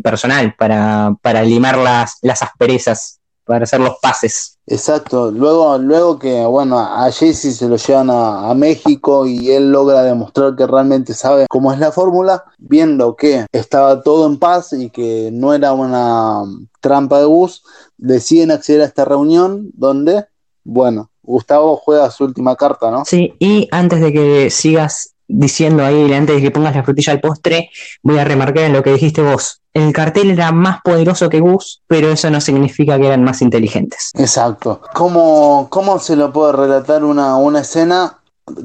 [0.01, 4.57] personal para, para limar las, las asperezas, para hacer los pases.
[4.65, 9.71] Exacto, luego, luego que bueno, a Jesse se lo llevan a, a México y él
[9.71, 14.71] logra demostrar que realmente sabe cómo es la fórmula, viendo que estaba todo en paz
[14.71, 16.43] y que no era una
[16.79, 17.63] trampa de bus,
[17.97, 20.25] deciden acceder a esta reunión donde,
[20.63, 23.05] bueno, Gustavo juega su última carta, ¿no?
[23.05, 27.21] Sí, y antes de que sigas diciendo ahí, antes de que pongas la frutilla al
[27.21, 27.69] postre,
[28.01, 29.62] voy a remarcar en lo que dijiste vos.
[29.73, 34.11] El cartel era más poderoso que Gus, pero eso no significa que eran más inteligentes.
[34.15, 34.81] Exacto.
[34.93, 38.19] ¿Cómo, cómo se lo puede relatar una, una escena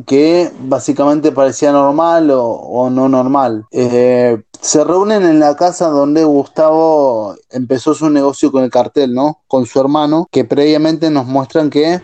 [0.07, 3.65] que básicamente parecía normal o, no normal?
[3.71, 9.41] Eh, se reúnen en la casa donde Gustavo empezó su negocio con el cartel, ¿no?
[9.47, 12.03] Con su hermano, que previamente nos muestran que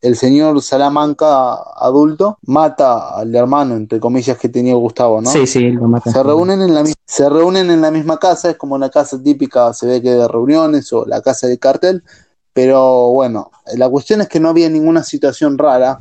[0.00, 5.30] el señor Salamanca adulto mata al hermano, entre comillas, que tenía Gustavo, ¿no?
[5.30, 6.10] Sí, sí, lo mata.
[6.10, 9.72] Se reúnen en la se reúnen en la misma casa, es como una casa típica,
[9.72, 12.04] se ve que de reuniones o la casa de cartel,
[12.52, 16.00] pero bueno, la cuestión es que no había ninguna situación rara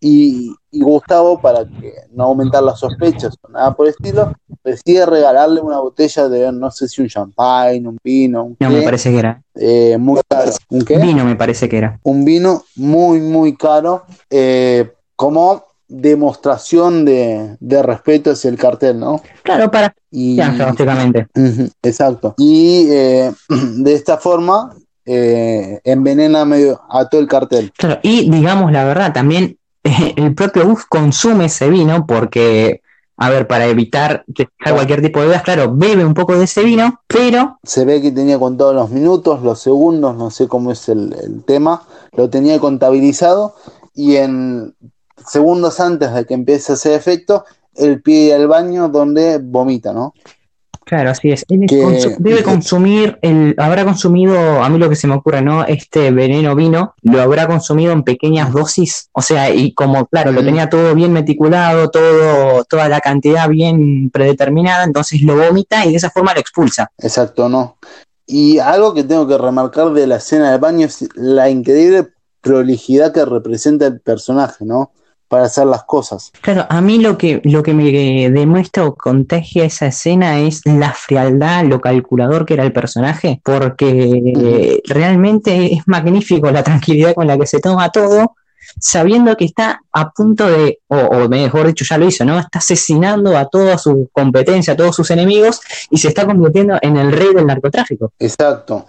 [0.00, 4.32] y, y Gustavo, para que no aumentar las sospechas o nada por el estilo,
[4.62, 8.74] decide regalarle una botella de, no sé si un champagne, un vino, un No, qué,
[8.76, 9.42] me parece que era.
[9.54, 10.50] eh, muy caro.
[10.70, 10.98] ¿Un qué?
[10.98, 11.98] Vino me parece que era.
[12.02, 19.22] un vino muy, muy caro, eh, como demostración de, de respeto hacia el cartel, ¿no?
[19.42, 21.26] Claro, para Y, confianza, básicamente.
[21.82, 22.34] Exacto.
[22.38, 24.74] Y eh, de esta forma
[25.84, 27.72] envenena medio a todo el cartel.
[27.76, 29.56] Claro, y digamos la verdad, también
[30.16, 32.82] el propio Gus consume ese vino porque,
[33.16, 36.62] a ver, para evitar que cualquier tipo de dudas, claro, bebe un poco de ese
[36.62, 40.88] vino, pero Se ve que tenía contado los minutos, los segundos, no sé cómo es
[40.88, 43.54] el, el tema, lo tenía contabilizado
[43.94, 44.74] y en
[45.26, 47.44] segundos antes de que empiece ese efecto,
[47.74, 50.14] él pide al baño donde vomita, ¿no?
[50.88, 51.44] Claro, así es.
[51.48, 55.42] Él Que- consu- debe consumir, el, habrá consumido, a mí lo que se me ocurre,
[55.42, 55.64] ¿no?
[55.64, 60.44] Este veneno vino, lo habrá consumido en pequeñas dosis, o sea, y como, claro, lo
[60.44, 65.96] tenía todo bien meticulado, todo, toda la cantidad bien predeterminada, entonces lo vomita y de
[65.96, 66.88] esa forma lo expulsa.
[66.98, 67.78] Exacto, no.
[68.24, 72.06] Y algo que tengo que remarcar de la escena del baño es la increíble
[72.40, 74.92] prolijidad que representa el personaje, ¿no?
[75.28, 76.30] Para hacer las cosas.
[76.40, 80.92] Claro, a mí lo que, lo que me demuestra o contagia esa escena es la
[80.92, 87.26] frialdad, lo calculador que era el personaje, porque eh, realmente es magnífico la tranquilidad con
[87.26, 88.36] la que se toma todo,
[88.78, 92.38] sabiendo que está a punto de, o, o mejor dicho, ya lo hizo, ¿no?
[92.38, 95.60] Está asesinando a toda su competencia, a todos sus enemigos,
[95.90, 98.12] y se está convirtiendo en el rey del narcotráfico.
[98.18, 98.86] Exacto.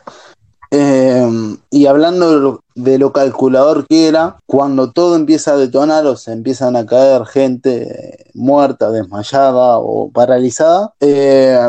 [0.71, 6.33] Eh, y hablando de lo, calculador que era, cuando todo empieza a detonar o se
[6.33, 11.59] empiezan a caer gente eh, muerta, desmayada o paralizada, eh,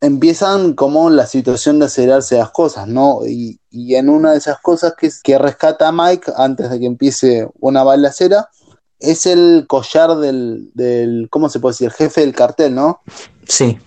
[0.00, 3.20] empiezan como la situación de acelerarse las cosas, ¿no?
[3.26, 7.48] Y, en una de esas cosas que, que rescata a Mike antes de que empiece
[7.58, 8.48] una balacera,
[9.00, 11.90] es el collar del, del, ¿cómo se puede decir?
[11.90, 13.00] Jefe del cartel, ¿no?
[13.48, 13.78] Sí,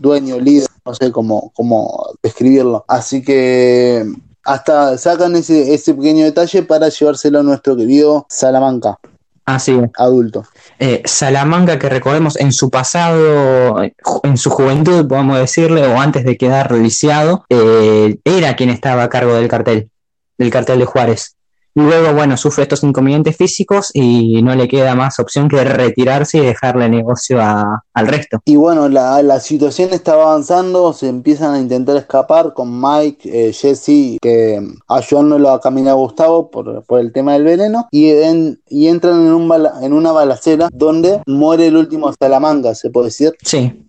[0.00, 2.84] dueño, líder, no sé cómo, cómo describirlo.
[2.88, 4.04] Así que
[4.44, 8.98] hasta sacan ese, ese pequeño detalle para llevárselo a nuestro querido Salamanca,
[9.44, 10.44] así adulto.
[10.78, 13.82] Eh, Salamanca, que recordemos en su pasado,
[14.22, 19.08] en su juventud, podemos decirle, o antes de quedar lisiado, eh, era quien estaba a
[19.08, 19.90] cargo del cartel,
[20.36, 21.37] del cartel de Juárez.
[21.74, 26.38] Y luego, bueno, sufre estos inconvenientes físicos y no le queda más opción que retirarse
[26.38, 28.40] y dejarle negocio a- al resto.
[28.44, 33.52] Y bueno, la, la situación estaba avanzando, se empiezan a intentar escapar con Mike, eh,
[33.52, 38.60] Jesse, que ayudándolo a caminar a Gustavo por, por el tema del veneno, y, en-
[38.68, 43.06] y entran en, un bala- en una balacera donde muere el último Salamanca, se puede
[43.06, 43.34] decir.
[43.44, 43.86] Sí,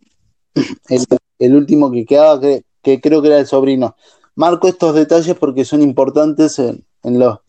[0.90, 1.06] el,
[1.40, 3.96] el último que quedaba, que, que creo que era el sobrino.
[4.36, 7.40] Marco estos detalles porque son importantes en, en, los,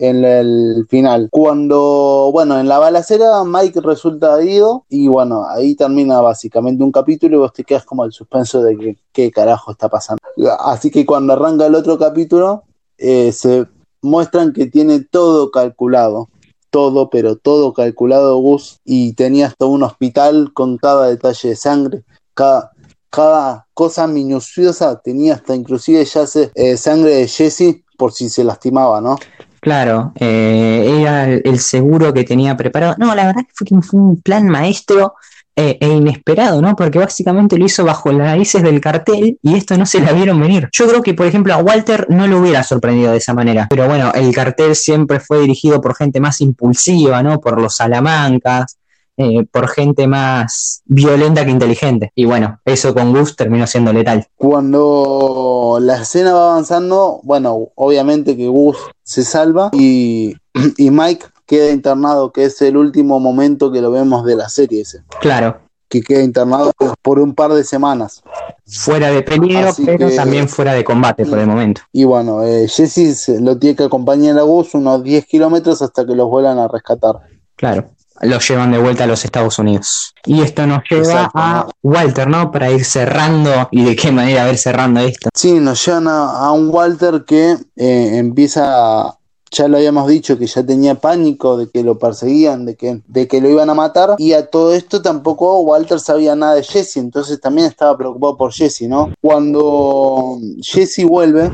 [0.00, 1.28] en el final.
[1.30, 7.36] Cuando, bueno, en la balacera Mike resulta herido y bueno, ahí termina básicamente un capítulo
[7.36, 10.20] y vos te quedas como el suspenso de que qué carajo está pasando.
[10.60, 12.64] Así que cuando arranca el otro capítulo,
[12.96, 13.66] eh, se
[14.00, 16.30] muestran que tiene todo calculado.
[16.70, 22.04] Todo, pero todo calculado Gus y tenía hasta un hospital con cada detalle de sangre,
[22.32, 22.70] cada,
[23.10, 29.00] cada cosa minuciosa tenía hasta inclusive ya eh, sangre de Jesse por si se lastimaba,
[29.00, 29.16] ¿no?
[29.60, 32.94] Claro, eh, era el, seguro que tenía preparado.
[32.98, 35.14] No, la verdad fue, que fue un plan maestro
[35.56, 36.74] eh, e inesperado, ¿no?
[36.74, 40.40] Porque básicamente lo hizo bajo las narices del cartel y esto no se la vieron
[40.40, 40.68] venir.
[40.72, 43.66] Yo creo que, por ejemplo, a Walter no lo hubiera sorprendido de esa manera.
[43.68, 47.40] Pero bueno, el cartel siempre fue dirigido por gente más impulsiva, ¿no?
[47.40, 48.78] Por los salamancas,
[49.22, 52.10] eh, por gente más violenta que inteligente.
[52.14, 54.26] Y bueno, eso con Gus terminó siendo letal.
[54.36, 60.34] Cuando la escena va avanzando, bueno, obviamente que Gus se salva y,
[60.78, 64.82] y Mike queda internado, que es el último momento que lo vemos de la serie
[64.82, 66.70] ese, Claro, que queda internado
[67.02, 68.22] por un par de semanas.
[68.64, 71.82] fuera de peligro, Así pero que- también fuera de combate por el momento.
[71.92, 76.06] Y bueno, eh, Jesse se- lo tiene que acompañar a Gus unos 10 kilómetros hasta
[76.06, 77.16] que los vuelan a rescatar.
[77.56, 80.14] Claro, los llevan de vuelta a los Estados Unidos.
[80.24, 82.50] Y esto nos lleva a Walter, ¿no?
[82.50, 85.28] Para ir cerrando y de qué manera ir cerrando esto.
[85.34, 89.18] Sí, nos llevan a, a un Walter que eh, empieza a,
[89.50, 93.26] ya lo habíamos dicho que ya tenía pánico de que lo perseguían, de que, de
[93.26, 96.98] que lo iban a matar, y a todo esto tampoco Walter sabía nada de Jesse,
[96.98, 99.12] entonces también estaba preocupado por Jesse, ¿no?
[99.20, 101.50] Cuando Jesse vuelve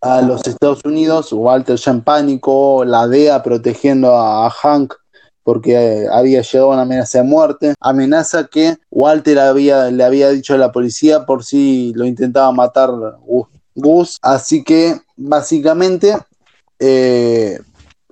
[0.00, 4.94] a los Estados Unidos, Walter ya en pánico, la DEA protegiendo a Hank
[5.44, 10.54] porque eh, había llegado una amenaza de muerte, amenaza que Walter había, le había dicho
[10.54, 12.90] a la policía por si lo intentaba matar
[13.74, 16.16] Gus, así que básicamente
[16.78, 17.58] eh,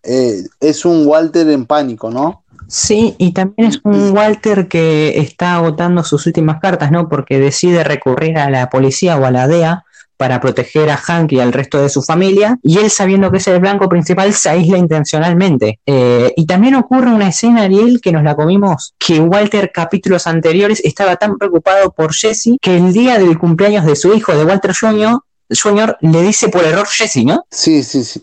[0.03, 2.45] eh, es un Walter en pánico, ¿no?
[2.67, 7.09] Sí, y también es un Walter que está agotando sus últimas cartas, ¿no?
[7.09, 9.85] Porque decide recurrir a la policía o a la DEA
[10.21, 13.49] para proteger a Hank y al resto de su familia, y él sabiendo que es
[13.49, 15.81] el blanco principal se aísla intencionalmente.
[15.87, 20.83] Eh, y también ocurre una escena, Ariel, que nos la comimos, que Walter capítulos anteriores
[20.85, 24.75] estaba tan preocupado por Jesse que el día del cumpleaños de su hijo, de Walter
[24.79, 25.97] Jr., Jr.
[26.03, 27.47] le dice por error Jesse, ¿no?
[27.51, 28.23] Sí, sí, sí.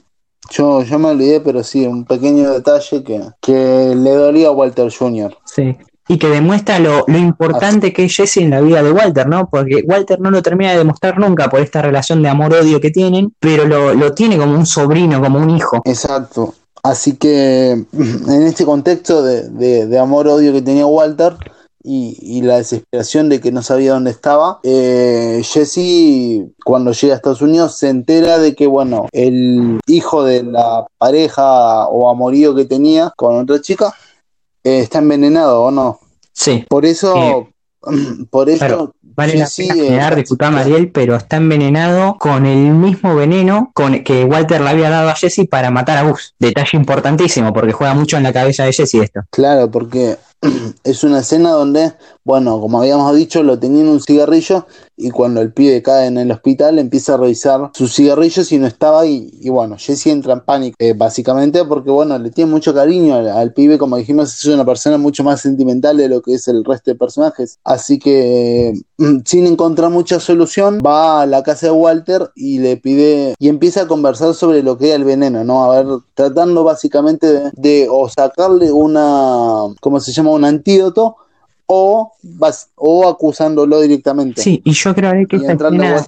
[0.51, 4.93] Yo, yo me olvidé, pero sí, un pequeño detalle que, que le dolía a Walter
[4.95, 5.35] Jr.
[5.45, 5.75] Sí
[6.07, 9.49] y que demuestra lo, importante que es Jesse en la vida de Walter, ¿no?
[9.49, 13.33] Porque Walter no lo termina de demostrar nunca por esta relación de amor-odio que tienen,
[13.39, 15.81] pero lo, tiene como un sobrino, como un hijo.
[15.85, 16.53] Exacto.
[16.83, 21.35] Así que en este contexto de, amor-odio que tenía Walter
[21.83, 27.41] y, la desesperación de que no sabía dónde estaba, eh, Jesse cuando llega a Estados
[27.41, 33.13] Unidos se entera de que, bueno, el hijo de la pareja o amorío que tenía
[33.15, 33.93] con otra chica
[34.67, 35.99] eh, está envenenado o no.
[36.33, 36.65] Sí.
[36.67, 37.49] Por eso,
[38.29, 38.93] por eso.
[39.01, 44.25] vale la pena generar, disculpa Mariel, pero está envenenado con el mismo veneno con que
[44.25, 46.35] Walter le había dado a Jesse para matar a Gus.
[46.37, 49.21] Detalle importantísimo, porque juega mucho en la cabeza de Jesse esto.
[49.31, 50.17] Claro, porque
[50.83, 55.41] es una escena donde, bueno, como habíamos dicho, lo tenía en un cigarrillo y cuando
[55.41, 59.29] el pibe cae en el hospital empieza a revisar sus cigarrillos y no estaba y,
[59.41, 63.53] y bueno, Jesse entra en pánico, eh, básicamente porque, bueno, le tiene mucho cariño al,
[63.53, 66.91] pibe, como dijimos, es una persona mucho más sentimental de lo que es el resto
[66.91, 67.59] de personajes.
[67.63, 68.73] Así que,
[69.25, 73.81] sin encontrar mucha solución, va a la casa de Walter y le pide y empieza
[73.81, 75.63] a conversar sobre lo que es el veneno, ¿no?
[75.63, 80.26] A ver, tratando básicamente de, sacarle una, ¿cómo se llama?
[80.33, 81.17] Un antídoto
[81.67, 82.13] o,
[82.75, 84.41] o acusándolo directamente.
[84.41, 86.05] Sí, y yo creo que esta escena,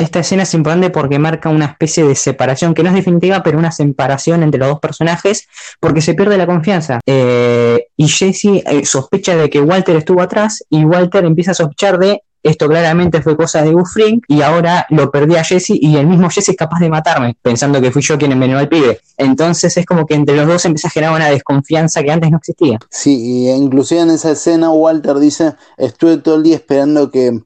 [0.00, 3.58] esta escena, es importante porque marca una especie de separación, que no es definitiva, pero
[3.58, 5.46] una separación entre los dos personajes,
[5.78, 6.98] porque se pierde la confianza.
[7.06, 11.98] Eh, y Jesse eh, sospecha de que Walter estuvo atrás y Walter empieza a sospechar
[11.98, 16.06] de esto claramente fue cosa de Buffring y ahora lo perdí a Jesse y el
[16.06, 19.00] mismo Jesse es capaz de matarme, pensando que fui yo quien envenenó al pibe.
[19.16, 22.38] Entonces es como que entre los dos empieza a generar una desconfianza que antes no
[22.38, 22.78] existía.
[22.90, 27.40] Sí, y inclusive en esa escena Walter dice, estuve todo el día esperando que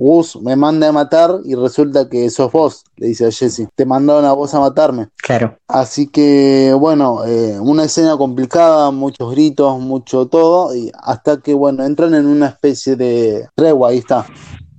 [0.00, 3.68] Gus me mande a matar y resulta que sos vos, le dice a Jesse.
[3.74, 5.10] Te mandaron a vos a matarme.
[5.22, 5.58] Claro.
[5.68, 11.84] Así que, bueno, eh, una escena complicada, muchos gritos, mucho todo, y hasta que, bueno,
[11.84, 14.24] entran en una especie de tregua, ahí está.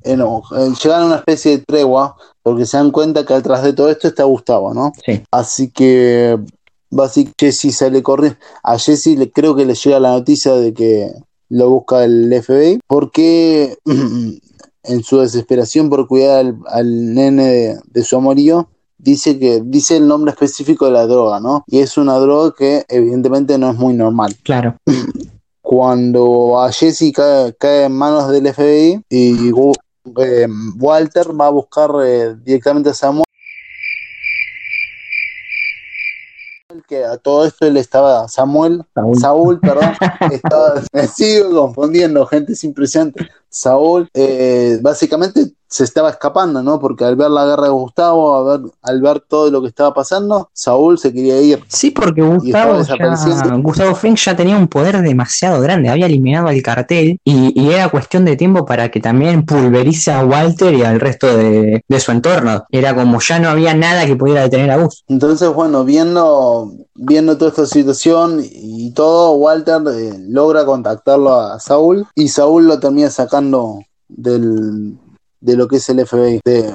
[0.03, 3.73] Eh, eh, llegan a una especie de tregua, porque se dan cuenta que atrás de
[3.73, 4.91] todo esto está Gustavo, ¿no?
[5.05, 5.21] Sí.
[5.29, 6.39] Así que,
[6.89, 8.39] básicamente, Jesse sale corriendo.
[8.63, 11.11] A Jesse le, creo que le llega la noticia de que
[11.49, 13.77] lo busca el FBI, porque
[14.83, 20.31] en su desesperación por cuidar al, nene de, su amorío, dice que dice el nombre
[20.31, 21.63] específico de la droga, ¿no?
[21.67, 24.35] Y es una droga que evidentemente no es muy normal.
[24.43, 24.77] Claro.
[25.61, 29.51] Cuando a Jesse cae, en manos del FBI y
[30.17, 33.25] eh, Walter va a buscar eh, directamente a Samuel
[36.87, 38.83] que a todo esto él estaba, Samuel,
[39.19, 39.93] Saúl, perdón,
[40.93, 43.29] me sigo confundiendo, gente es impresionante.
[43.51, 46.79] Saúl, eh, básicamente se estaba escapando, ¿no?
[46.79, 50.49] Porque al ver la guerra de Gustavo, ver, al ver todo lo que estaba pasando,
[50.51, 51.63] Saúl se quería ir.
[51.69, 56.61] Sí, porque Gustavo, ya, Gustavo Fring ya tenía un poder demasiado grande, había eliminado al
[56.61, 61.37] cartel y, era cuestión de tiempo para que también pulverice a Walter y al resto
[61.37, 62.65] de, su entorno.
[62.69, 65.03] Era como ya no había nada que pudiera detener a Gus.
[65.07, 72.05] Entonces, bueno, viendo, viendo toda esta situación y todo, Walter eh, logra contactarlo a Saúl
[72.15, 73.40] y Saúl lo termina sacando
[74.07, 74.97] del,
[75.39, 76.73] de lo que es el FBI, de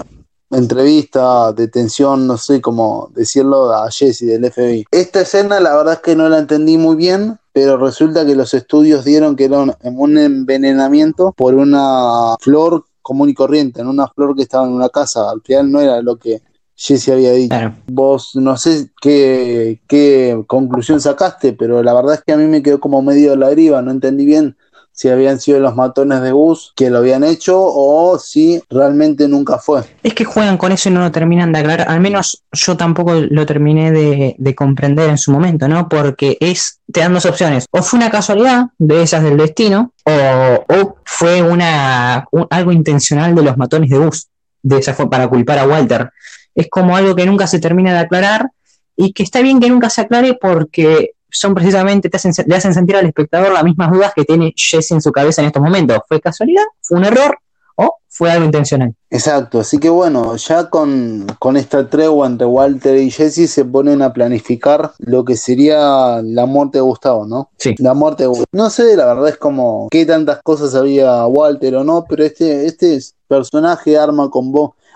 [0.50, 4.86] entrevista, detención, no sé cómo decirlo, a Jesse del FBI.
[4.90, 8.54] Esta escena la verdad es que no la entendí muy bien, pero resulta que los
[8.54, 14.34] estudios dieron que era un, envenenamiento por una flor común y corriente, en una flor
[14.34, 16.42] que estaba en una casa, al final no era lo que
[16.74, 17.56] Jesse había dicho.
[17.86, 22.62] Vos no sé qué, qué conclusión sacaste, pero la verdad es que a mí me
[22.62, 24.56] quedó como medio de la deriva, no entendí bien
[24.96, 29.58] si habían sido los matones de Gus que lo habían hecho o si realmente nunca
[29.58, 29.82] fue.
[30.02, 31.90] Es que juegan con eso y no lo terminan de aclarar.
[31.90, 35.86] Al menos yo tampoco lo terminé de, comprender en su momento, ¿no?
[35.86, 37.66] Porque es, te dan dos opciones.
[37.70, 43.58] O fue una casualidad de esas del destino, o, fue una, algo intencional de los
[43.58, 44.28] matones de Gus,
[44.62, 46.10] de esa fue para culpar a Walter.
[46.54, 48.50] Es como algo que nunca se termina de aclarar
[48.96, 52.74] y que está bien que nunca se aclare porque son precisamente, te hacen, le hacen
[52.74, 55.98] sentir al espectador las mismas dudas que tiene Jesse en su cabeza en estos momentos.
[56.08, 56.64] ¿Fue casualidad?
[56.80, 57.38] ¿Fue un error?
[57.76, 58.94] ¿O fue algo intencional?
[59.10, 64.12] Exacto, así que bueno, ya con, esta tregua entre Walter y Jesse se ponen a
[64.12, 67.50] planificar lo que sería la muerte de Gustavo, ¿no?
[67.58, 67.74] Sí.
[67.78, 68.48] La muerte de Gustavo.
[68.52, 72.66] No sé, la verdad es como qué tantas cosas había Walter o no, pero este,
[72.66, 72.98] este
[73.28, 74.52] personaje arma con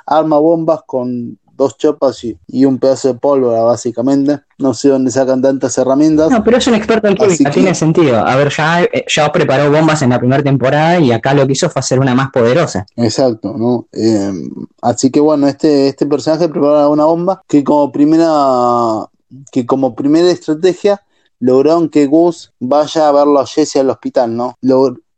[0.07, 4.41] arma bombas con dos chopas y, un pedazo de pólvora, básicamente.
[4.59, 6.31] No sé dónde sacan tantas herramientas.
[6.31, 8.19] No, pero es un experto en química, tiene sentido.
[8.19, 11.53] A ver, ya, eh, ya preparó bombas en la primera temporada y acá lo que
[11.53, 12.87] hizo fue hacer una más poderosa.
[12.97, 13.87] Exacto, ¿no?
[13.93, 14.33] Eh,
[14.81, 19.07] así que bueno, este, este personaje prepara una bomba que como primera,
[19.53, 21.03] que como primera estrategia
[21.41, 24.57] lograron que Gus vaya a verlo a Jesse al hospital, ¿no?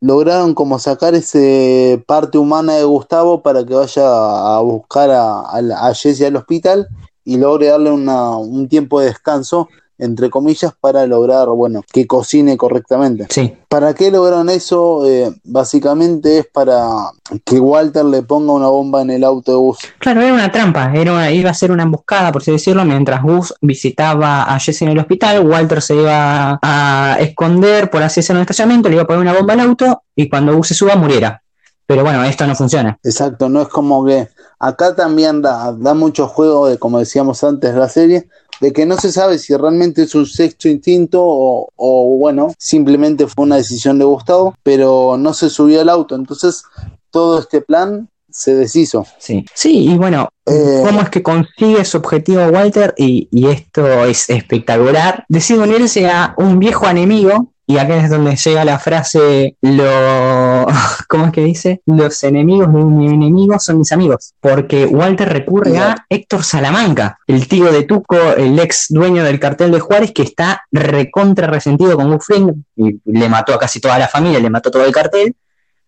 [0.03, 5.93] Lograron como sacar ese parte humana de Gustavo para que vaya a buscar a, a,
[5.93, 6.89] Jesse al hospital
[7.23, 13.27] y logre darle un tiempo de descanso entre comillas, para lograr, bueno, que cocine correctamente.
[13.29, 13.53] Sí.
[13.67, 15.07] ¿Para qué lograron eso?
[15.07, 17.11] Eh, básicamente es para
[17.45, 19.79] que Walter le ponga una bomba en el auto de Gus.
[19.99, 23.53] Claro, era una trampa, era iba a ser una emboscada, por así decirlo, mientras Gus
[23.61, 28.41] visitaba a Jesse en el hospital, Walter se iba a esconder, por así decirlo, en
[28.41, 30.95] el estacionamiento, le iba a poner una bomba al auto y cuando Gus se suba
[30.95, 31.41] muriera.
[31.85, 32.97] Pero bueno, esto no funciona.
[33.03, 37.75] Exacto, no es como que acá también da, da mucho juego de, como decíamos antes,
[37.75, 38.29] la serie,
[38.61, 43.45] de que no se sabe si realmente es un sexto instinto o, bueno, simplemente fue
[43.45, 46.15] una decisión de Gustavo, pero no se subió al auto.
[46.15, 46.63] Entonces,
[47.11, 49.05] todo este plan se deshizo.
[49.19, 52.93] Sí, sí, y bueno, eh, ¿cómo es que consigue su objetivo Walter?
[52.97, 55.23] Y, y esto es espectacular.
[55.29, 60.67] Decide unirse a un viejo enemigo y acá es donde llega la frase, lo,
[61.07, 61.81] ¿cómo es que dice?
[61.85, 64.33] Los enemigos de mis enemigos son mis amigos.
[64.39, 69.71] Porque Walter recurre a Héctor Salamanca, el tío de Tuco, el ex dueño del cartel
[69.71, 74.07] de Juárez, que está recontra resentido con Fring y le mató a casi toda la
[74.07, 75.35] familia, le mató todo el cartel.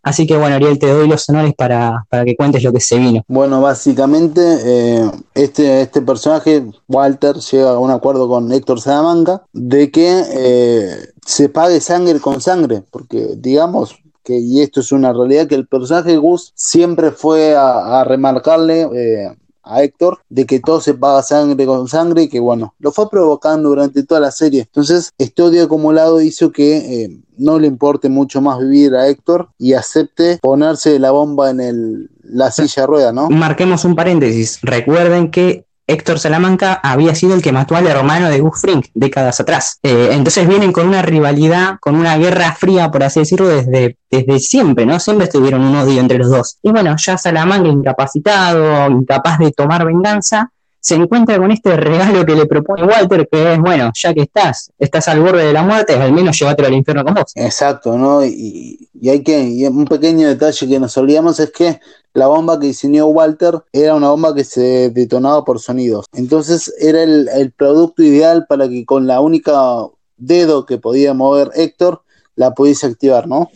[0.05, 3.23] Así que bueno, Ariel, te doy los honores para, que cuentes lo que se vino.
[3.27, 9.89] Bueno, básicamente eh, este, este personaje, Walter, llega a un acuerdo con Héctor Salamanca de
[9.89, 10.95] que eh,
[11.25, 15.67] se pague sangre con sangre, porque digamos que, y esto es una realidad, que el
[15.67, 19.35] personaje Gus siempre fue a, remarcarle eh,
[19.65, 23.09] a Héctor de que todo se paga sangre con sangre y que bueno, lo fue
[23.09, 24.61] provocando durante toda la serie.
[24.61, 29.49] Entonces, este odio acumulado hizo que eh, no le importe mucho más vivir a Héctor
[29.57, 33.29] y acepte ponerse la bomba en el, la silla rueda, ¿no?
[33.29, 34.59] Marquemos un paréntesis.
[34.61, 39.39] Recuerden que Héctor Salamanca había sido el que mató al hermano de Gus Fring décadas
[39.39, 39.79] atrás.
[39.83, 44.39] Eh, entonces vienen con una rivalidad, con una guerra fría, por así decirlo, desde, desde
[44.39, 44.99] siempre, ¿no?
[44.99, 46.57] Siempre estuvieron un odio entre los dos.
[46.63, 50.51] Y bueno, ya Salamanca incapacitado, incapaz de tomar venganza,
[50.85, 54.71] se encuentra con este regalo que le propone Walter, que es, bueno, ya que estás,
[54.77, 57.31] estás al borde de la muerte, al menos llévatelo al infierno con vos.
[57.33, 58.23] Exacto, ¿no?
[58.23, 61.79] Y, hay que, y un pequeño detalle que nos olvidamos es que
[62.13, 66.05] la bomba que diseñó Walter era una bomba que se detonaba por sonidos.
[66.13, 71.49] Entonces era el, el producto ideal para que con la única dedo que podía mover
[71.55, 72.03] Héctor
[72.35, 73.49] la pudiese activar, ¿no?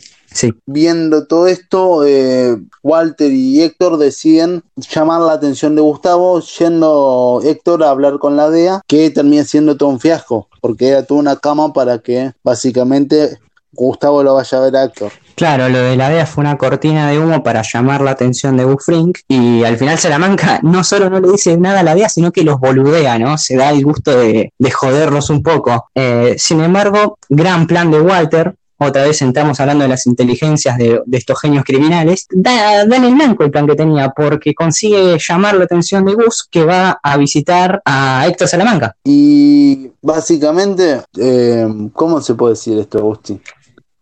[0.66, 7.84] Viendo todo esto, eh, Walter y Héctor deciden llamar la atención de Gustavo, yendo Héctor
[7.84, 11.36] a hablar con la DEA, que termina siendo todo un fiasco, porque era toda una
[11.36, 13.38] cama para que básicamente
[13.72, 15.12] Gustavo lo vaya a ver a Héctor.
[15.36, 18.76] Claro, lo de la DEA fue una cortina de humo para llamar la atención de
[18.78, 22.30] Frink y al final Salamanca no solo no le dice nada a la DEA, sino
[22.30, 23.38] que los boludea, ¿no?
[23.38, 25.88] Se da el gusto de, joderlos un poco.
[25.94, 28.54] Eh, sin embargo, gran plan de Walter,
[28.88, 33.44] otra vez entramos hablando de las inteligencias de, estos genios criminales, da, en el blanco
[33.44, 37.82] el plan que tenía, porque consigue llamar la atención de Gus, que va a visitar
[37.84, 38.96] a Héctor Salamanca.
[39.04, 43.40] Y básicamente, eh, ¿cómo se puede decir esto, Agustín?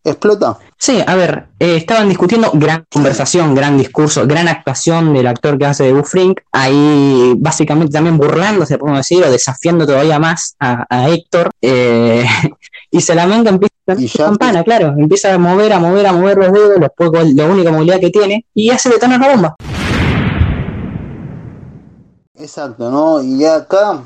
[0.05, 0.59] ¿Explota?
[0.81, 5.67] Sí, a ver, eh, estaban discutiendo gran conversación, gran discurso, gran actuación del actor que
[5.67, 11.09] hace de Gus Frink, ahí básicamente también burlándose, podemos decir, o desafiando todavía más a,
[11.09, 11.51] Héctor.
[11.61, 12.25] Eh,
[12.93, 16.79] y Salamanca empieza a campana, claro, empieza a mover, a mover, a mover los dedos,
[16.79, 19.57] los la única movilidad que tiene, y hace detonar la bomba.
[22.37, 23.21] Exacto, ¿no?
[23.21, 24.05] Y acá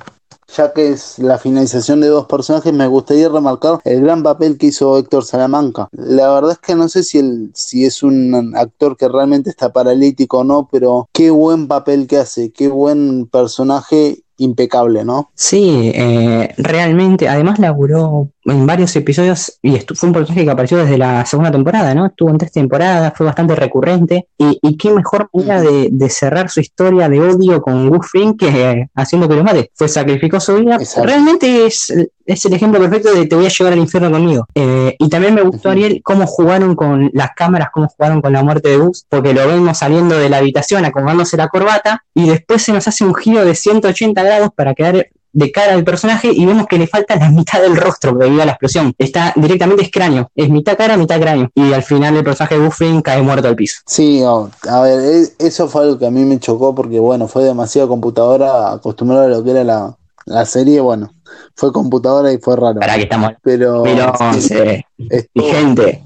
[0.57, 4.67] ya que es la finalización de dos personajes, me gustaría remarcar el gran papel que
[4.67, 5.89] hizo Héctor Salamanca.
[5.93, 9.73] La verdad es que no sé si, el, si es un actor que realmente está
[9.73, 15.31] paralítico o no, pero qué buen papel que hace, qué buen personaje impecable, ¿no?
[15.35, 20.99] Sí, eh, realmente, además laburó en varios episodios y fue un personaje que apareció desde
[20.99, 22.07] la segunda temporada, ¿no?
[22.07, 27.09] Estuvo en tres temporadas, fue bastante recurrente y, qué mejor manera de, cerrar su historia
[27.09, 29.71] de odio con Gus que eh, haciendo que lo mate.
[29.75, 30.79] Fue sacrificó su vida.
[31.03, 31.93] Realmente es,
[32.27, 34.47] es, el ejemplo perfecto de te voy a llevar al infierno conmigo.
[34.55, 38.43] Eh, y también me gustó, Ariel, cómo jugaron con las cámaras, cómo jugaron con la
[38.43, 42.63] muerte de Gus, porque lo vemos saliendo de la habitación acomodándose la corbata y después
[42.63, 46.45] se nos hace un giro de 180 grados para quedar de cara al personaje y
[46.45, 48.95] vemos que le falta la mitad del rostro debido a la explosión.
[48.99, 51.51] Está directamente es cráneo, es mitad cara, mitad cráneo.
[51.55, 53.81] Y al final el personaje de Buffin cae muerto al piso.
[53.87, 57.89] Sí, a ver, eso fue algo que a mí me chocó porque, bueno, fue demasiado
[57.89, 61.13] computadora acostumbrada a lo que era la, la serie, bueno,
[61.55, 62.81] fue computadora y fue raro.
[62.81, 63.33] Para que estamos.
[63.43, 63.85] Pero.
[63.85, 66.05] estuvo, gente.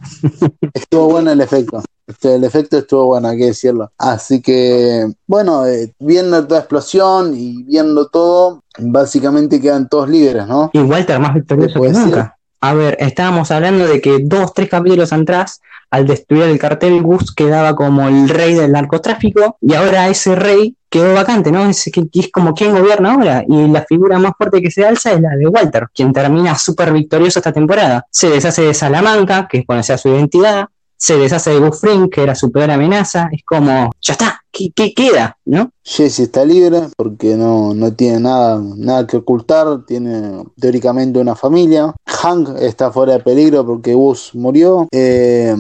[0.72, 1.82] Estuvo bueno el efecto.
[2.06, 3.90] Este, el efecto estuvo bueno, hay que decirlo.
[3.98, 10.70] Así que, bueno, eh, viendo toda explosión y viendo todo, básicamente quedan todos libres, ¿no?
[10.72, 12.36] Y Walter más victorioso que nunca.
[12.60, 15.60] A ver, estábamos hablando de que dos, tres capítulos atrás,
[15.90, 20.74] al destruir el cartel, Gus quedaba como el rey del narcotráfico y ahora ese rey
[20.88, 21.68] quedó vacante, ¿no?
[21.68, 25.20] Es, es como quien gobierna ahora y la figura más fuerte que se alza es
[25.20, 28.06] la de Walter, quien termina súper victorioso esta temporada.
[28.10, 30.66] Se deshace de Salamanca, que es conocer su identidad,
[30.96, 34.40] se deshace de Buffrin, que era su peor amenaza, es como, ya está,
[34.74, 35.36] ¿qué, queda?
[35.44, 35.70] ¿no?
[35.82, 41.94] Jesse está libre porque no, no tiene nada, nada que ocultar, tiene teóricamente una familia.
[42.06, 44.88] Hank está fuera de peligro porque Gus murió.
[44.90, 45.54] Eh,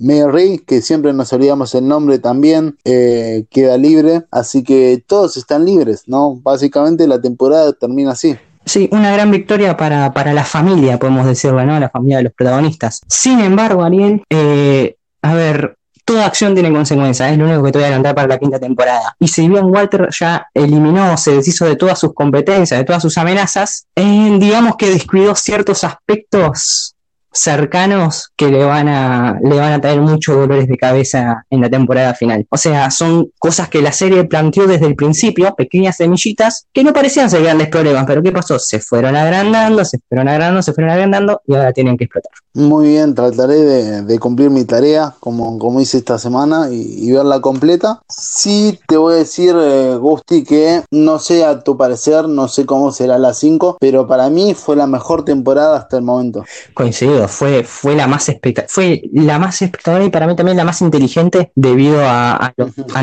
[0.00, 4.24] Mary, que siempre nos olvidamos el nombre también, eh, queda libre.
[4.30, 6.36] Así que todos están libres, ¿no?
[6.42, 8.36] Básicamente la temporada termina así.
[8.64, 11.78] Sí, una gran victoria para, para la familia, podemos decirlo, ¿no?
[11.80, 13.00] La familia de los protagonistas.
[13.08, 17.78] Sin embargo, Ariel, eh, a ver, toda acción tiene consecuencias, es lo único que te
[17.78, 19.14] voy a adelantar para la quinta temporada.
[19.18, 23.16] Y si bien Walter ya eliminó, se deshizo de todas sus competencias, de todas sus
[23.18, 26.94] amenazas, digamos que descuidó ciertos aspectos
[27.32, 31.70] cercanos que le van a le van a traer muchos dolores de cabeza en la
[31.70, 32.46] temporada final.
[32.50, 36.92] O sea, son cosas que la serie planteó desde el principio, pequeñas semillitas que no
[36.92, 38.58] parecían ser grandes problemas, pero ¿qué pasó?
[38.58, 42.32] Se fueron agrandando, se fueron agrandando, se fueron agrandando y ahora tienen que explotar.
[42.54, 48.02] Muy bien, trataré de, cumplir mi tarea como, como hice esta semana y, verla completa.
[48.08, 52.66] Sí, te voy a decir, eh, Gusti, que no sé a tu parecer, no sé
[52.66, 56.44] cómo será la 5, pero para mí fue la mejor temporada hasta el momento.
[56.74, 58.30] Coincido, fue, fue, la, más
[58.68, 62.52] fue la más espectacular y para mí también la más inteligente debido a,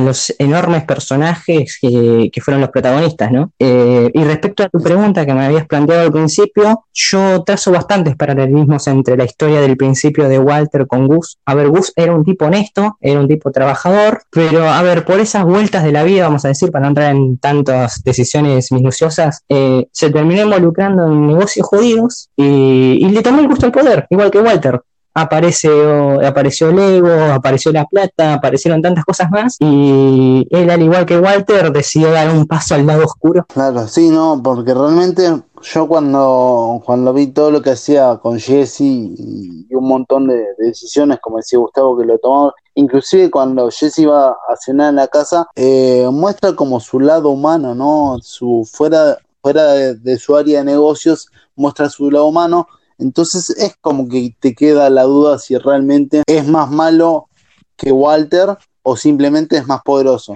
[0.03, 3.51] los, enormes personajes que, fueron los protagonistas, ¿no?
[3.59, 8.15] Eh, y respecto a tu pregunta que me habías planteado al principio, yo trazo bastantes
[8.15, 11.37] paralelismos entre la historia historia del principio de Walter con Gus.
[11.45, 15.17] A ver, Gus era un tipo honesto, era un tipo trabajador, pero a ver, por
[15.21, 19.45] esas vueltas de la vida, vamos a decir, para no entrar en tantas decisiones minuciosas,
[19.47, 24.31] eh, se terminó involucrando en negocios jodidos y, le tomó el gusto al poder, igual
[24.31, 24.81] que Walter
[25.13, 31.19] apareció, apareció el apareció la plata, aparecieron tantas cosas más y él al igual que
[31.19, 33.45] Walter decidió dar un paso al lado oscuro.
[33.53, 38.81] Claro, sí, no, porque realmente yo cuando, cuando vi todo lo que hacía con Jesse
[38.81, 44.29] y, un montón de, decisiones, como decía Gustavo, que lo tomó, inclusive cuando Jesse iba
[44.29, 48.17] a cenar en la casa, eh, muestra como su lado humano, ¿no?
[48.21, 52.67] Su fuera, fuera de, su área de negocios, muestra su lado humano.
[52.99, 57.27] Entonces es como que te queda la duda si realmente es más malo
[57.75, 60.35] que Walter o simplemente es más poderoso.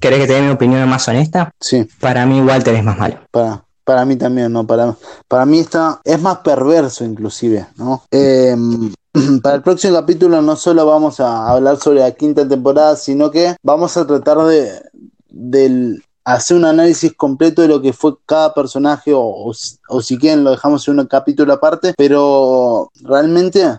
[0.00, 1.50] ¿Querés que te dé mi opinión más honesta?
[1.60, 1.86] Sí.
[2.00, 3.18] Para mí Walter es más malo.
[3.30, 4.66] Para, para mí también, ¿no?
[4.66, 4.94] Para,
[5.28, 8.04] para mí está, es más perverso inclusive, ¿no?
[8.10, 8.92] Em,
[9.42, 13.56] para el próximo capítulo no solo vamos a hablar sobre la quinta temporada, sino que
[13.62, 19.52] vamos a tratar de, hacer un análisis completo de lo que fue cada personaje o,
[19.88, 23.78] o, si quieren lo dejamos en un capítulo aparte, pero realmente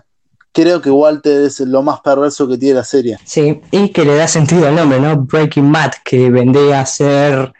[0.52, 3.18] creo que Walter es lo más perverso que tiene la serie.
[3.24, 5.16] Sí, y que le da sentido al nombre, ¿no?
[5.16, 7.52] Breaking Bad, que vendría a ser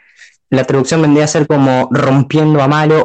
[0.53, 3.03] la traducción vendría a ser como rompiendo a malo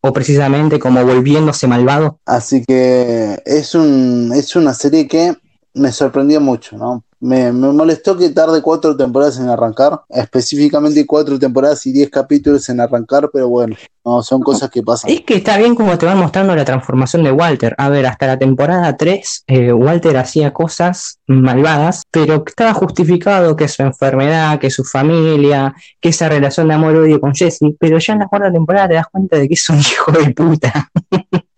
[0.00, 2.18] o, precisamente como volviéndose malvado.
[2.24, 5.36] Así que es, un, es una serie que
[5.78, 7.04] me sorprendió mucho, ¿no?
[7.20, 12.68] Me, me, molestó que tarde cuatro temporadas en arrancar, específicamente cuatro temporadas y diez capítulos
[12.68, 13.74] en arrancar, pero bueno,
[14.04, 15.10] no, son cosas que pasan.
[15.10, 17.74] Es que está bien como te van mostrando la transformación de Walter.
[17.76, 23.66] A ver, hasta la temporada 3, eh, Walter hacía cosas malvadas, pero estaba justificado que
[23.66, 28.20] su enfermedad, que su familia, que esa relación de amor-odio con Jesse, pero ya en
[28.20, 30.88] la cuarta temporada te das cuenta de que es un hijo de puta.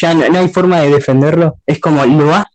[0.00, 1.58] ya no, hay forma de defenderlo.
[1.66, 2.51] Es como lo hace,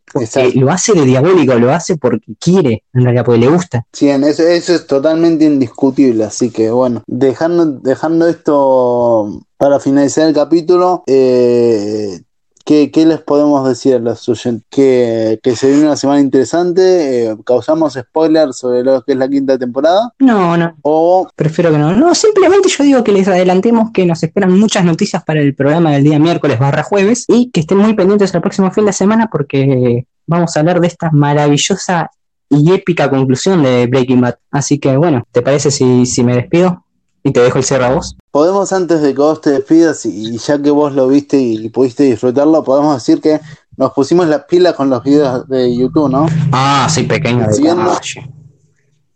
[0.56, 3.86] lo hace de diabólico, lo hace porque quiere, en realidad, porque le gusta.
[3.94, 6.26] Sí, eso, eso es totalmente indiscutible.
[6.26, 12.22] Así que bueno, dejando, dejando esto para finalizar el capítulo, eh,
[12.68, 14.68] ¿Qué, les podemos decir a los oyentes?
[14.70, 17.30] Que, se viene una semana interesante.
[17.30, 20.14] Eh, ¿Causamos spoilers sobre lo que es la quinta temporada?
[20.20, 20.76] No, no.
[20.82, 21.30] O...
[21.34, 21.94] Prefiero que no.
[21.94, 25.94] No, simplemente yo digo que les adelantemos que nos esperan muchas noticias para el programa
[25.94, 29.30] del día miércoles barra jueves y que estén muy pendientes el próximo fin de semana
[29.32, 32.12] porque vamos a hablar de esta maravillosa
[32.50, 34.36] y épica conclusión de Breaking Bad.
[34.52, 36.84] Así que bueno, ¿te parece si, si me despido?
[37.28, 38.16] y te dejo el cierre a vos.
[38.38, 42.04] Podemos antes de que vos te despidas y ya que vos lo viste y pudiste
[42.04, 43.42] disfrutarlo, podemos decir que
[43.76, 46.28] nos pusimos las pilas con los videos de YouTube, ¿no?
[46.52, 47.52] Ah, sí, pequeño.
[47.52, 47.98] Si bien no,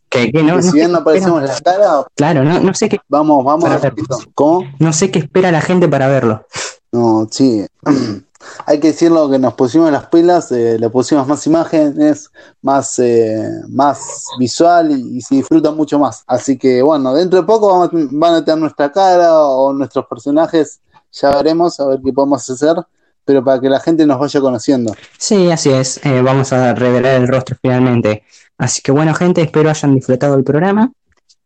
[0.10, 2.04] que, no, si bien no aparecemos la cara.
[2.16, 3.00] Claro, no, no sé qué.
[3.10, 3.94] Vamos, vamos a
[4.34, 4.66] ¿Cómo?
[4.80, 6.48] No sé qué espera la gente para verlo.
[6.92, 7.64] No, sí.
[8.66, 12.32] hay que decirlo que nos pusimos las pilas, eh, le pusimos más imágenes,
[12.62, 16.24] más, eh, más visual y, se disfruta mucho más.
[16.28, 20.80] Así que bueno, dentro de poco vamos, van a tener nuestra cara o nuestros personajes,
[21.12, 22.76] ya veremos a ver qué podemos hacer,
[23.26, 24.94] pero para que la gente nos vaya conociendo.
[25.18, 28.24] Sí, así es, eh, vamos a revelar el rostro finalmente.
[28.58, 30.92] Así que bueno gente, espero hayan disfrutado el programa.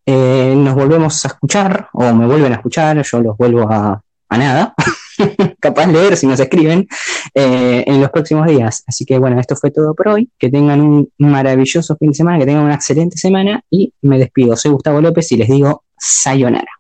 [0.06, 4.74] nos volvemos a escuchar, o me vuelven a escuchar, yo los vuelvo a, a nada.
[5.66, 6.88] capaz leer si nos escriben
[7.34, 8.84] eh, en los próximos días.
[8.86, 10.30] Así que bueno, esto fue todo por hoy.
[10.38, 14.56] Que tengan un maravilloso fin de semana, que tengan una excelente semana y me despido.
[14.56, 16.75] Soy Gustavo López y les digo sayonara.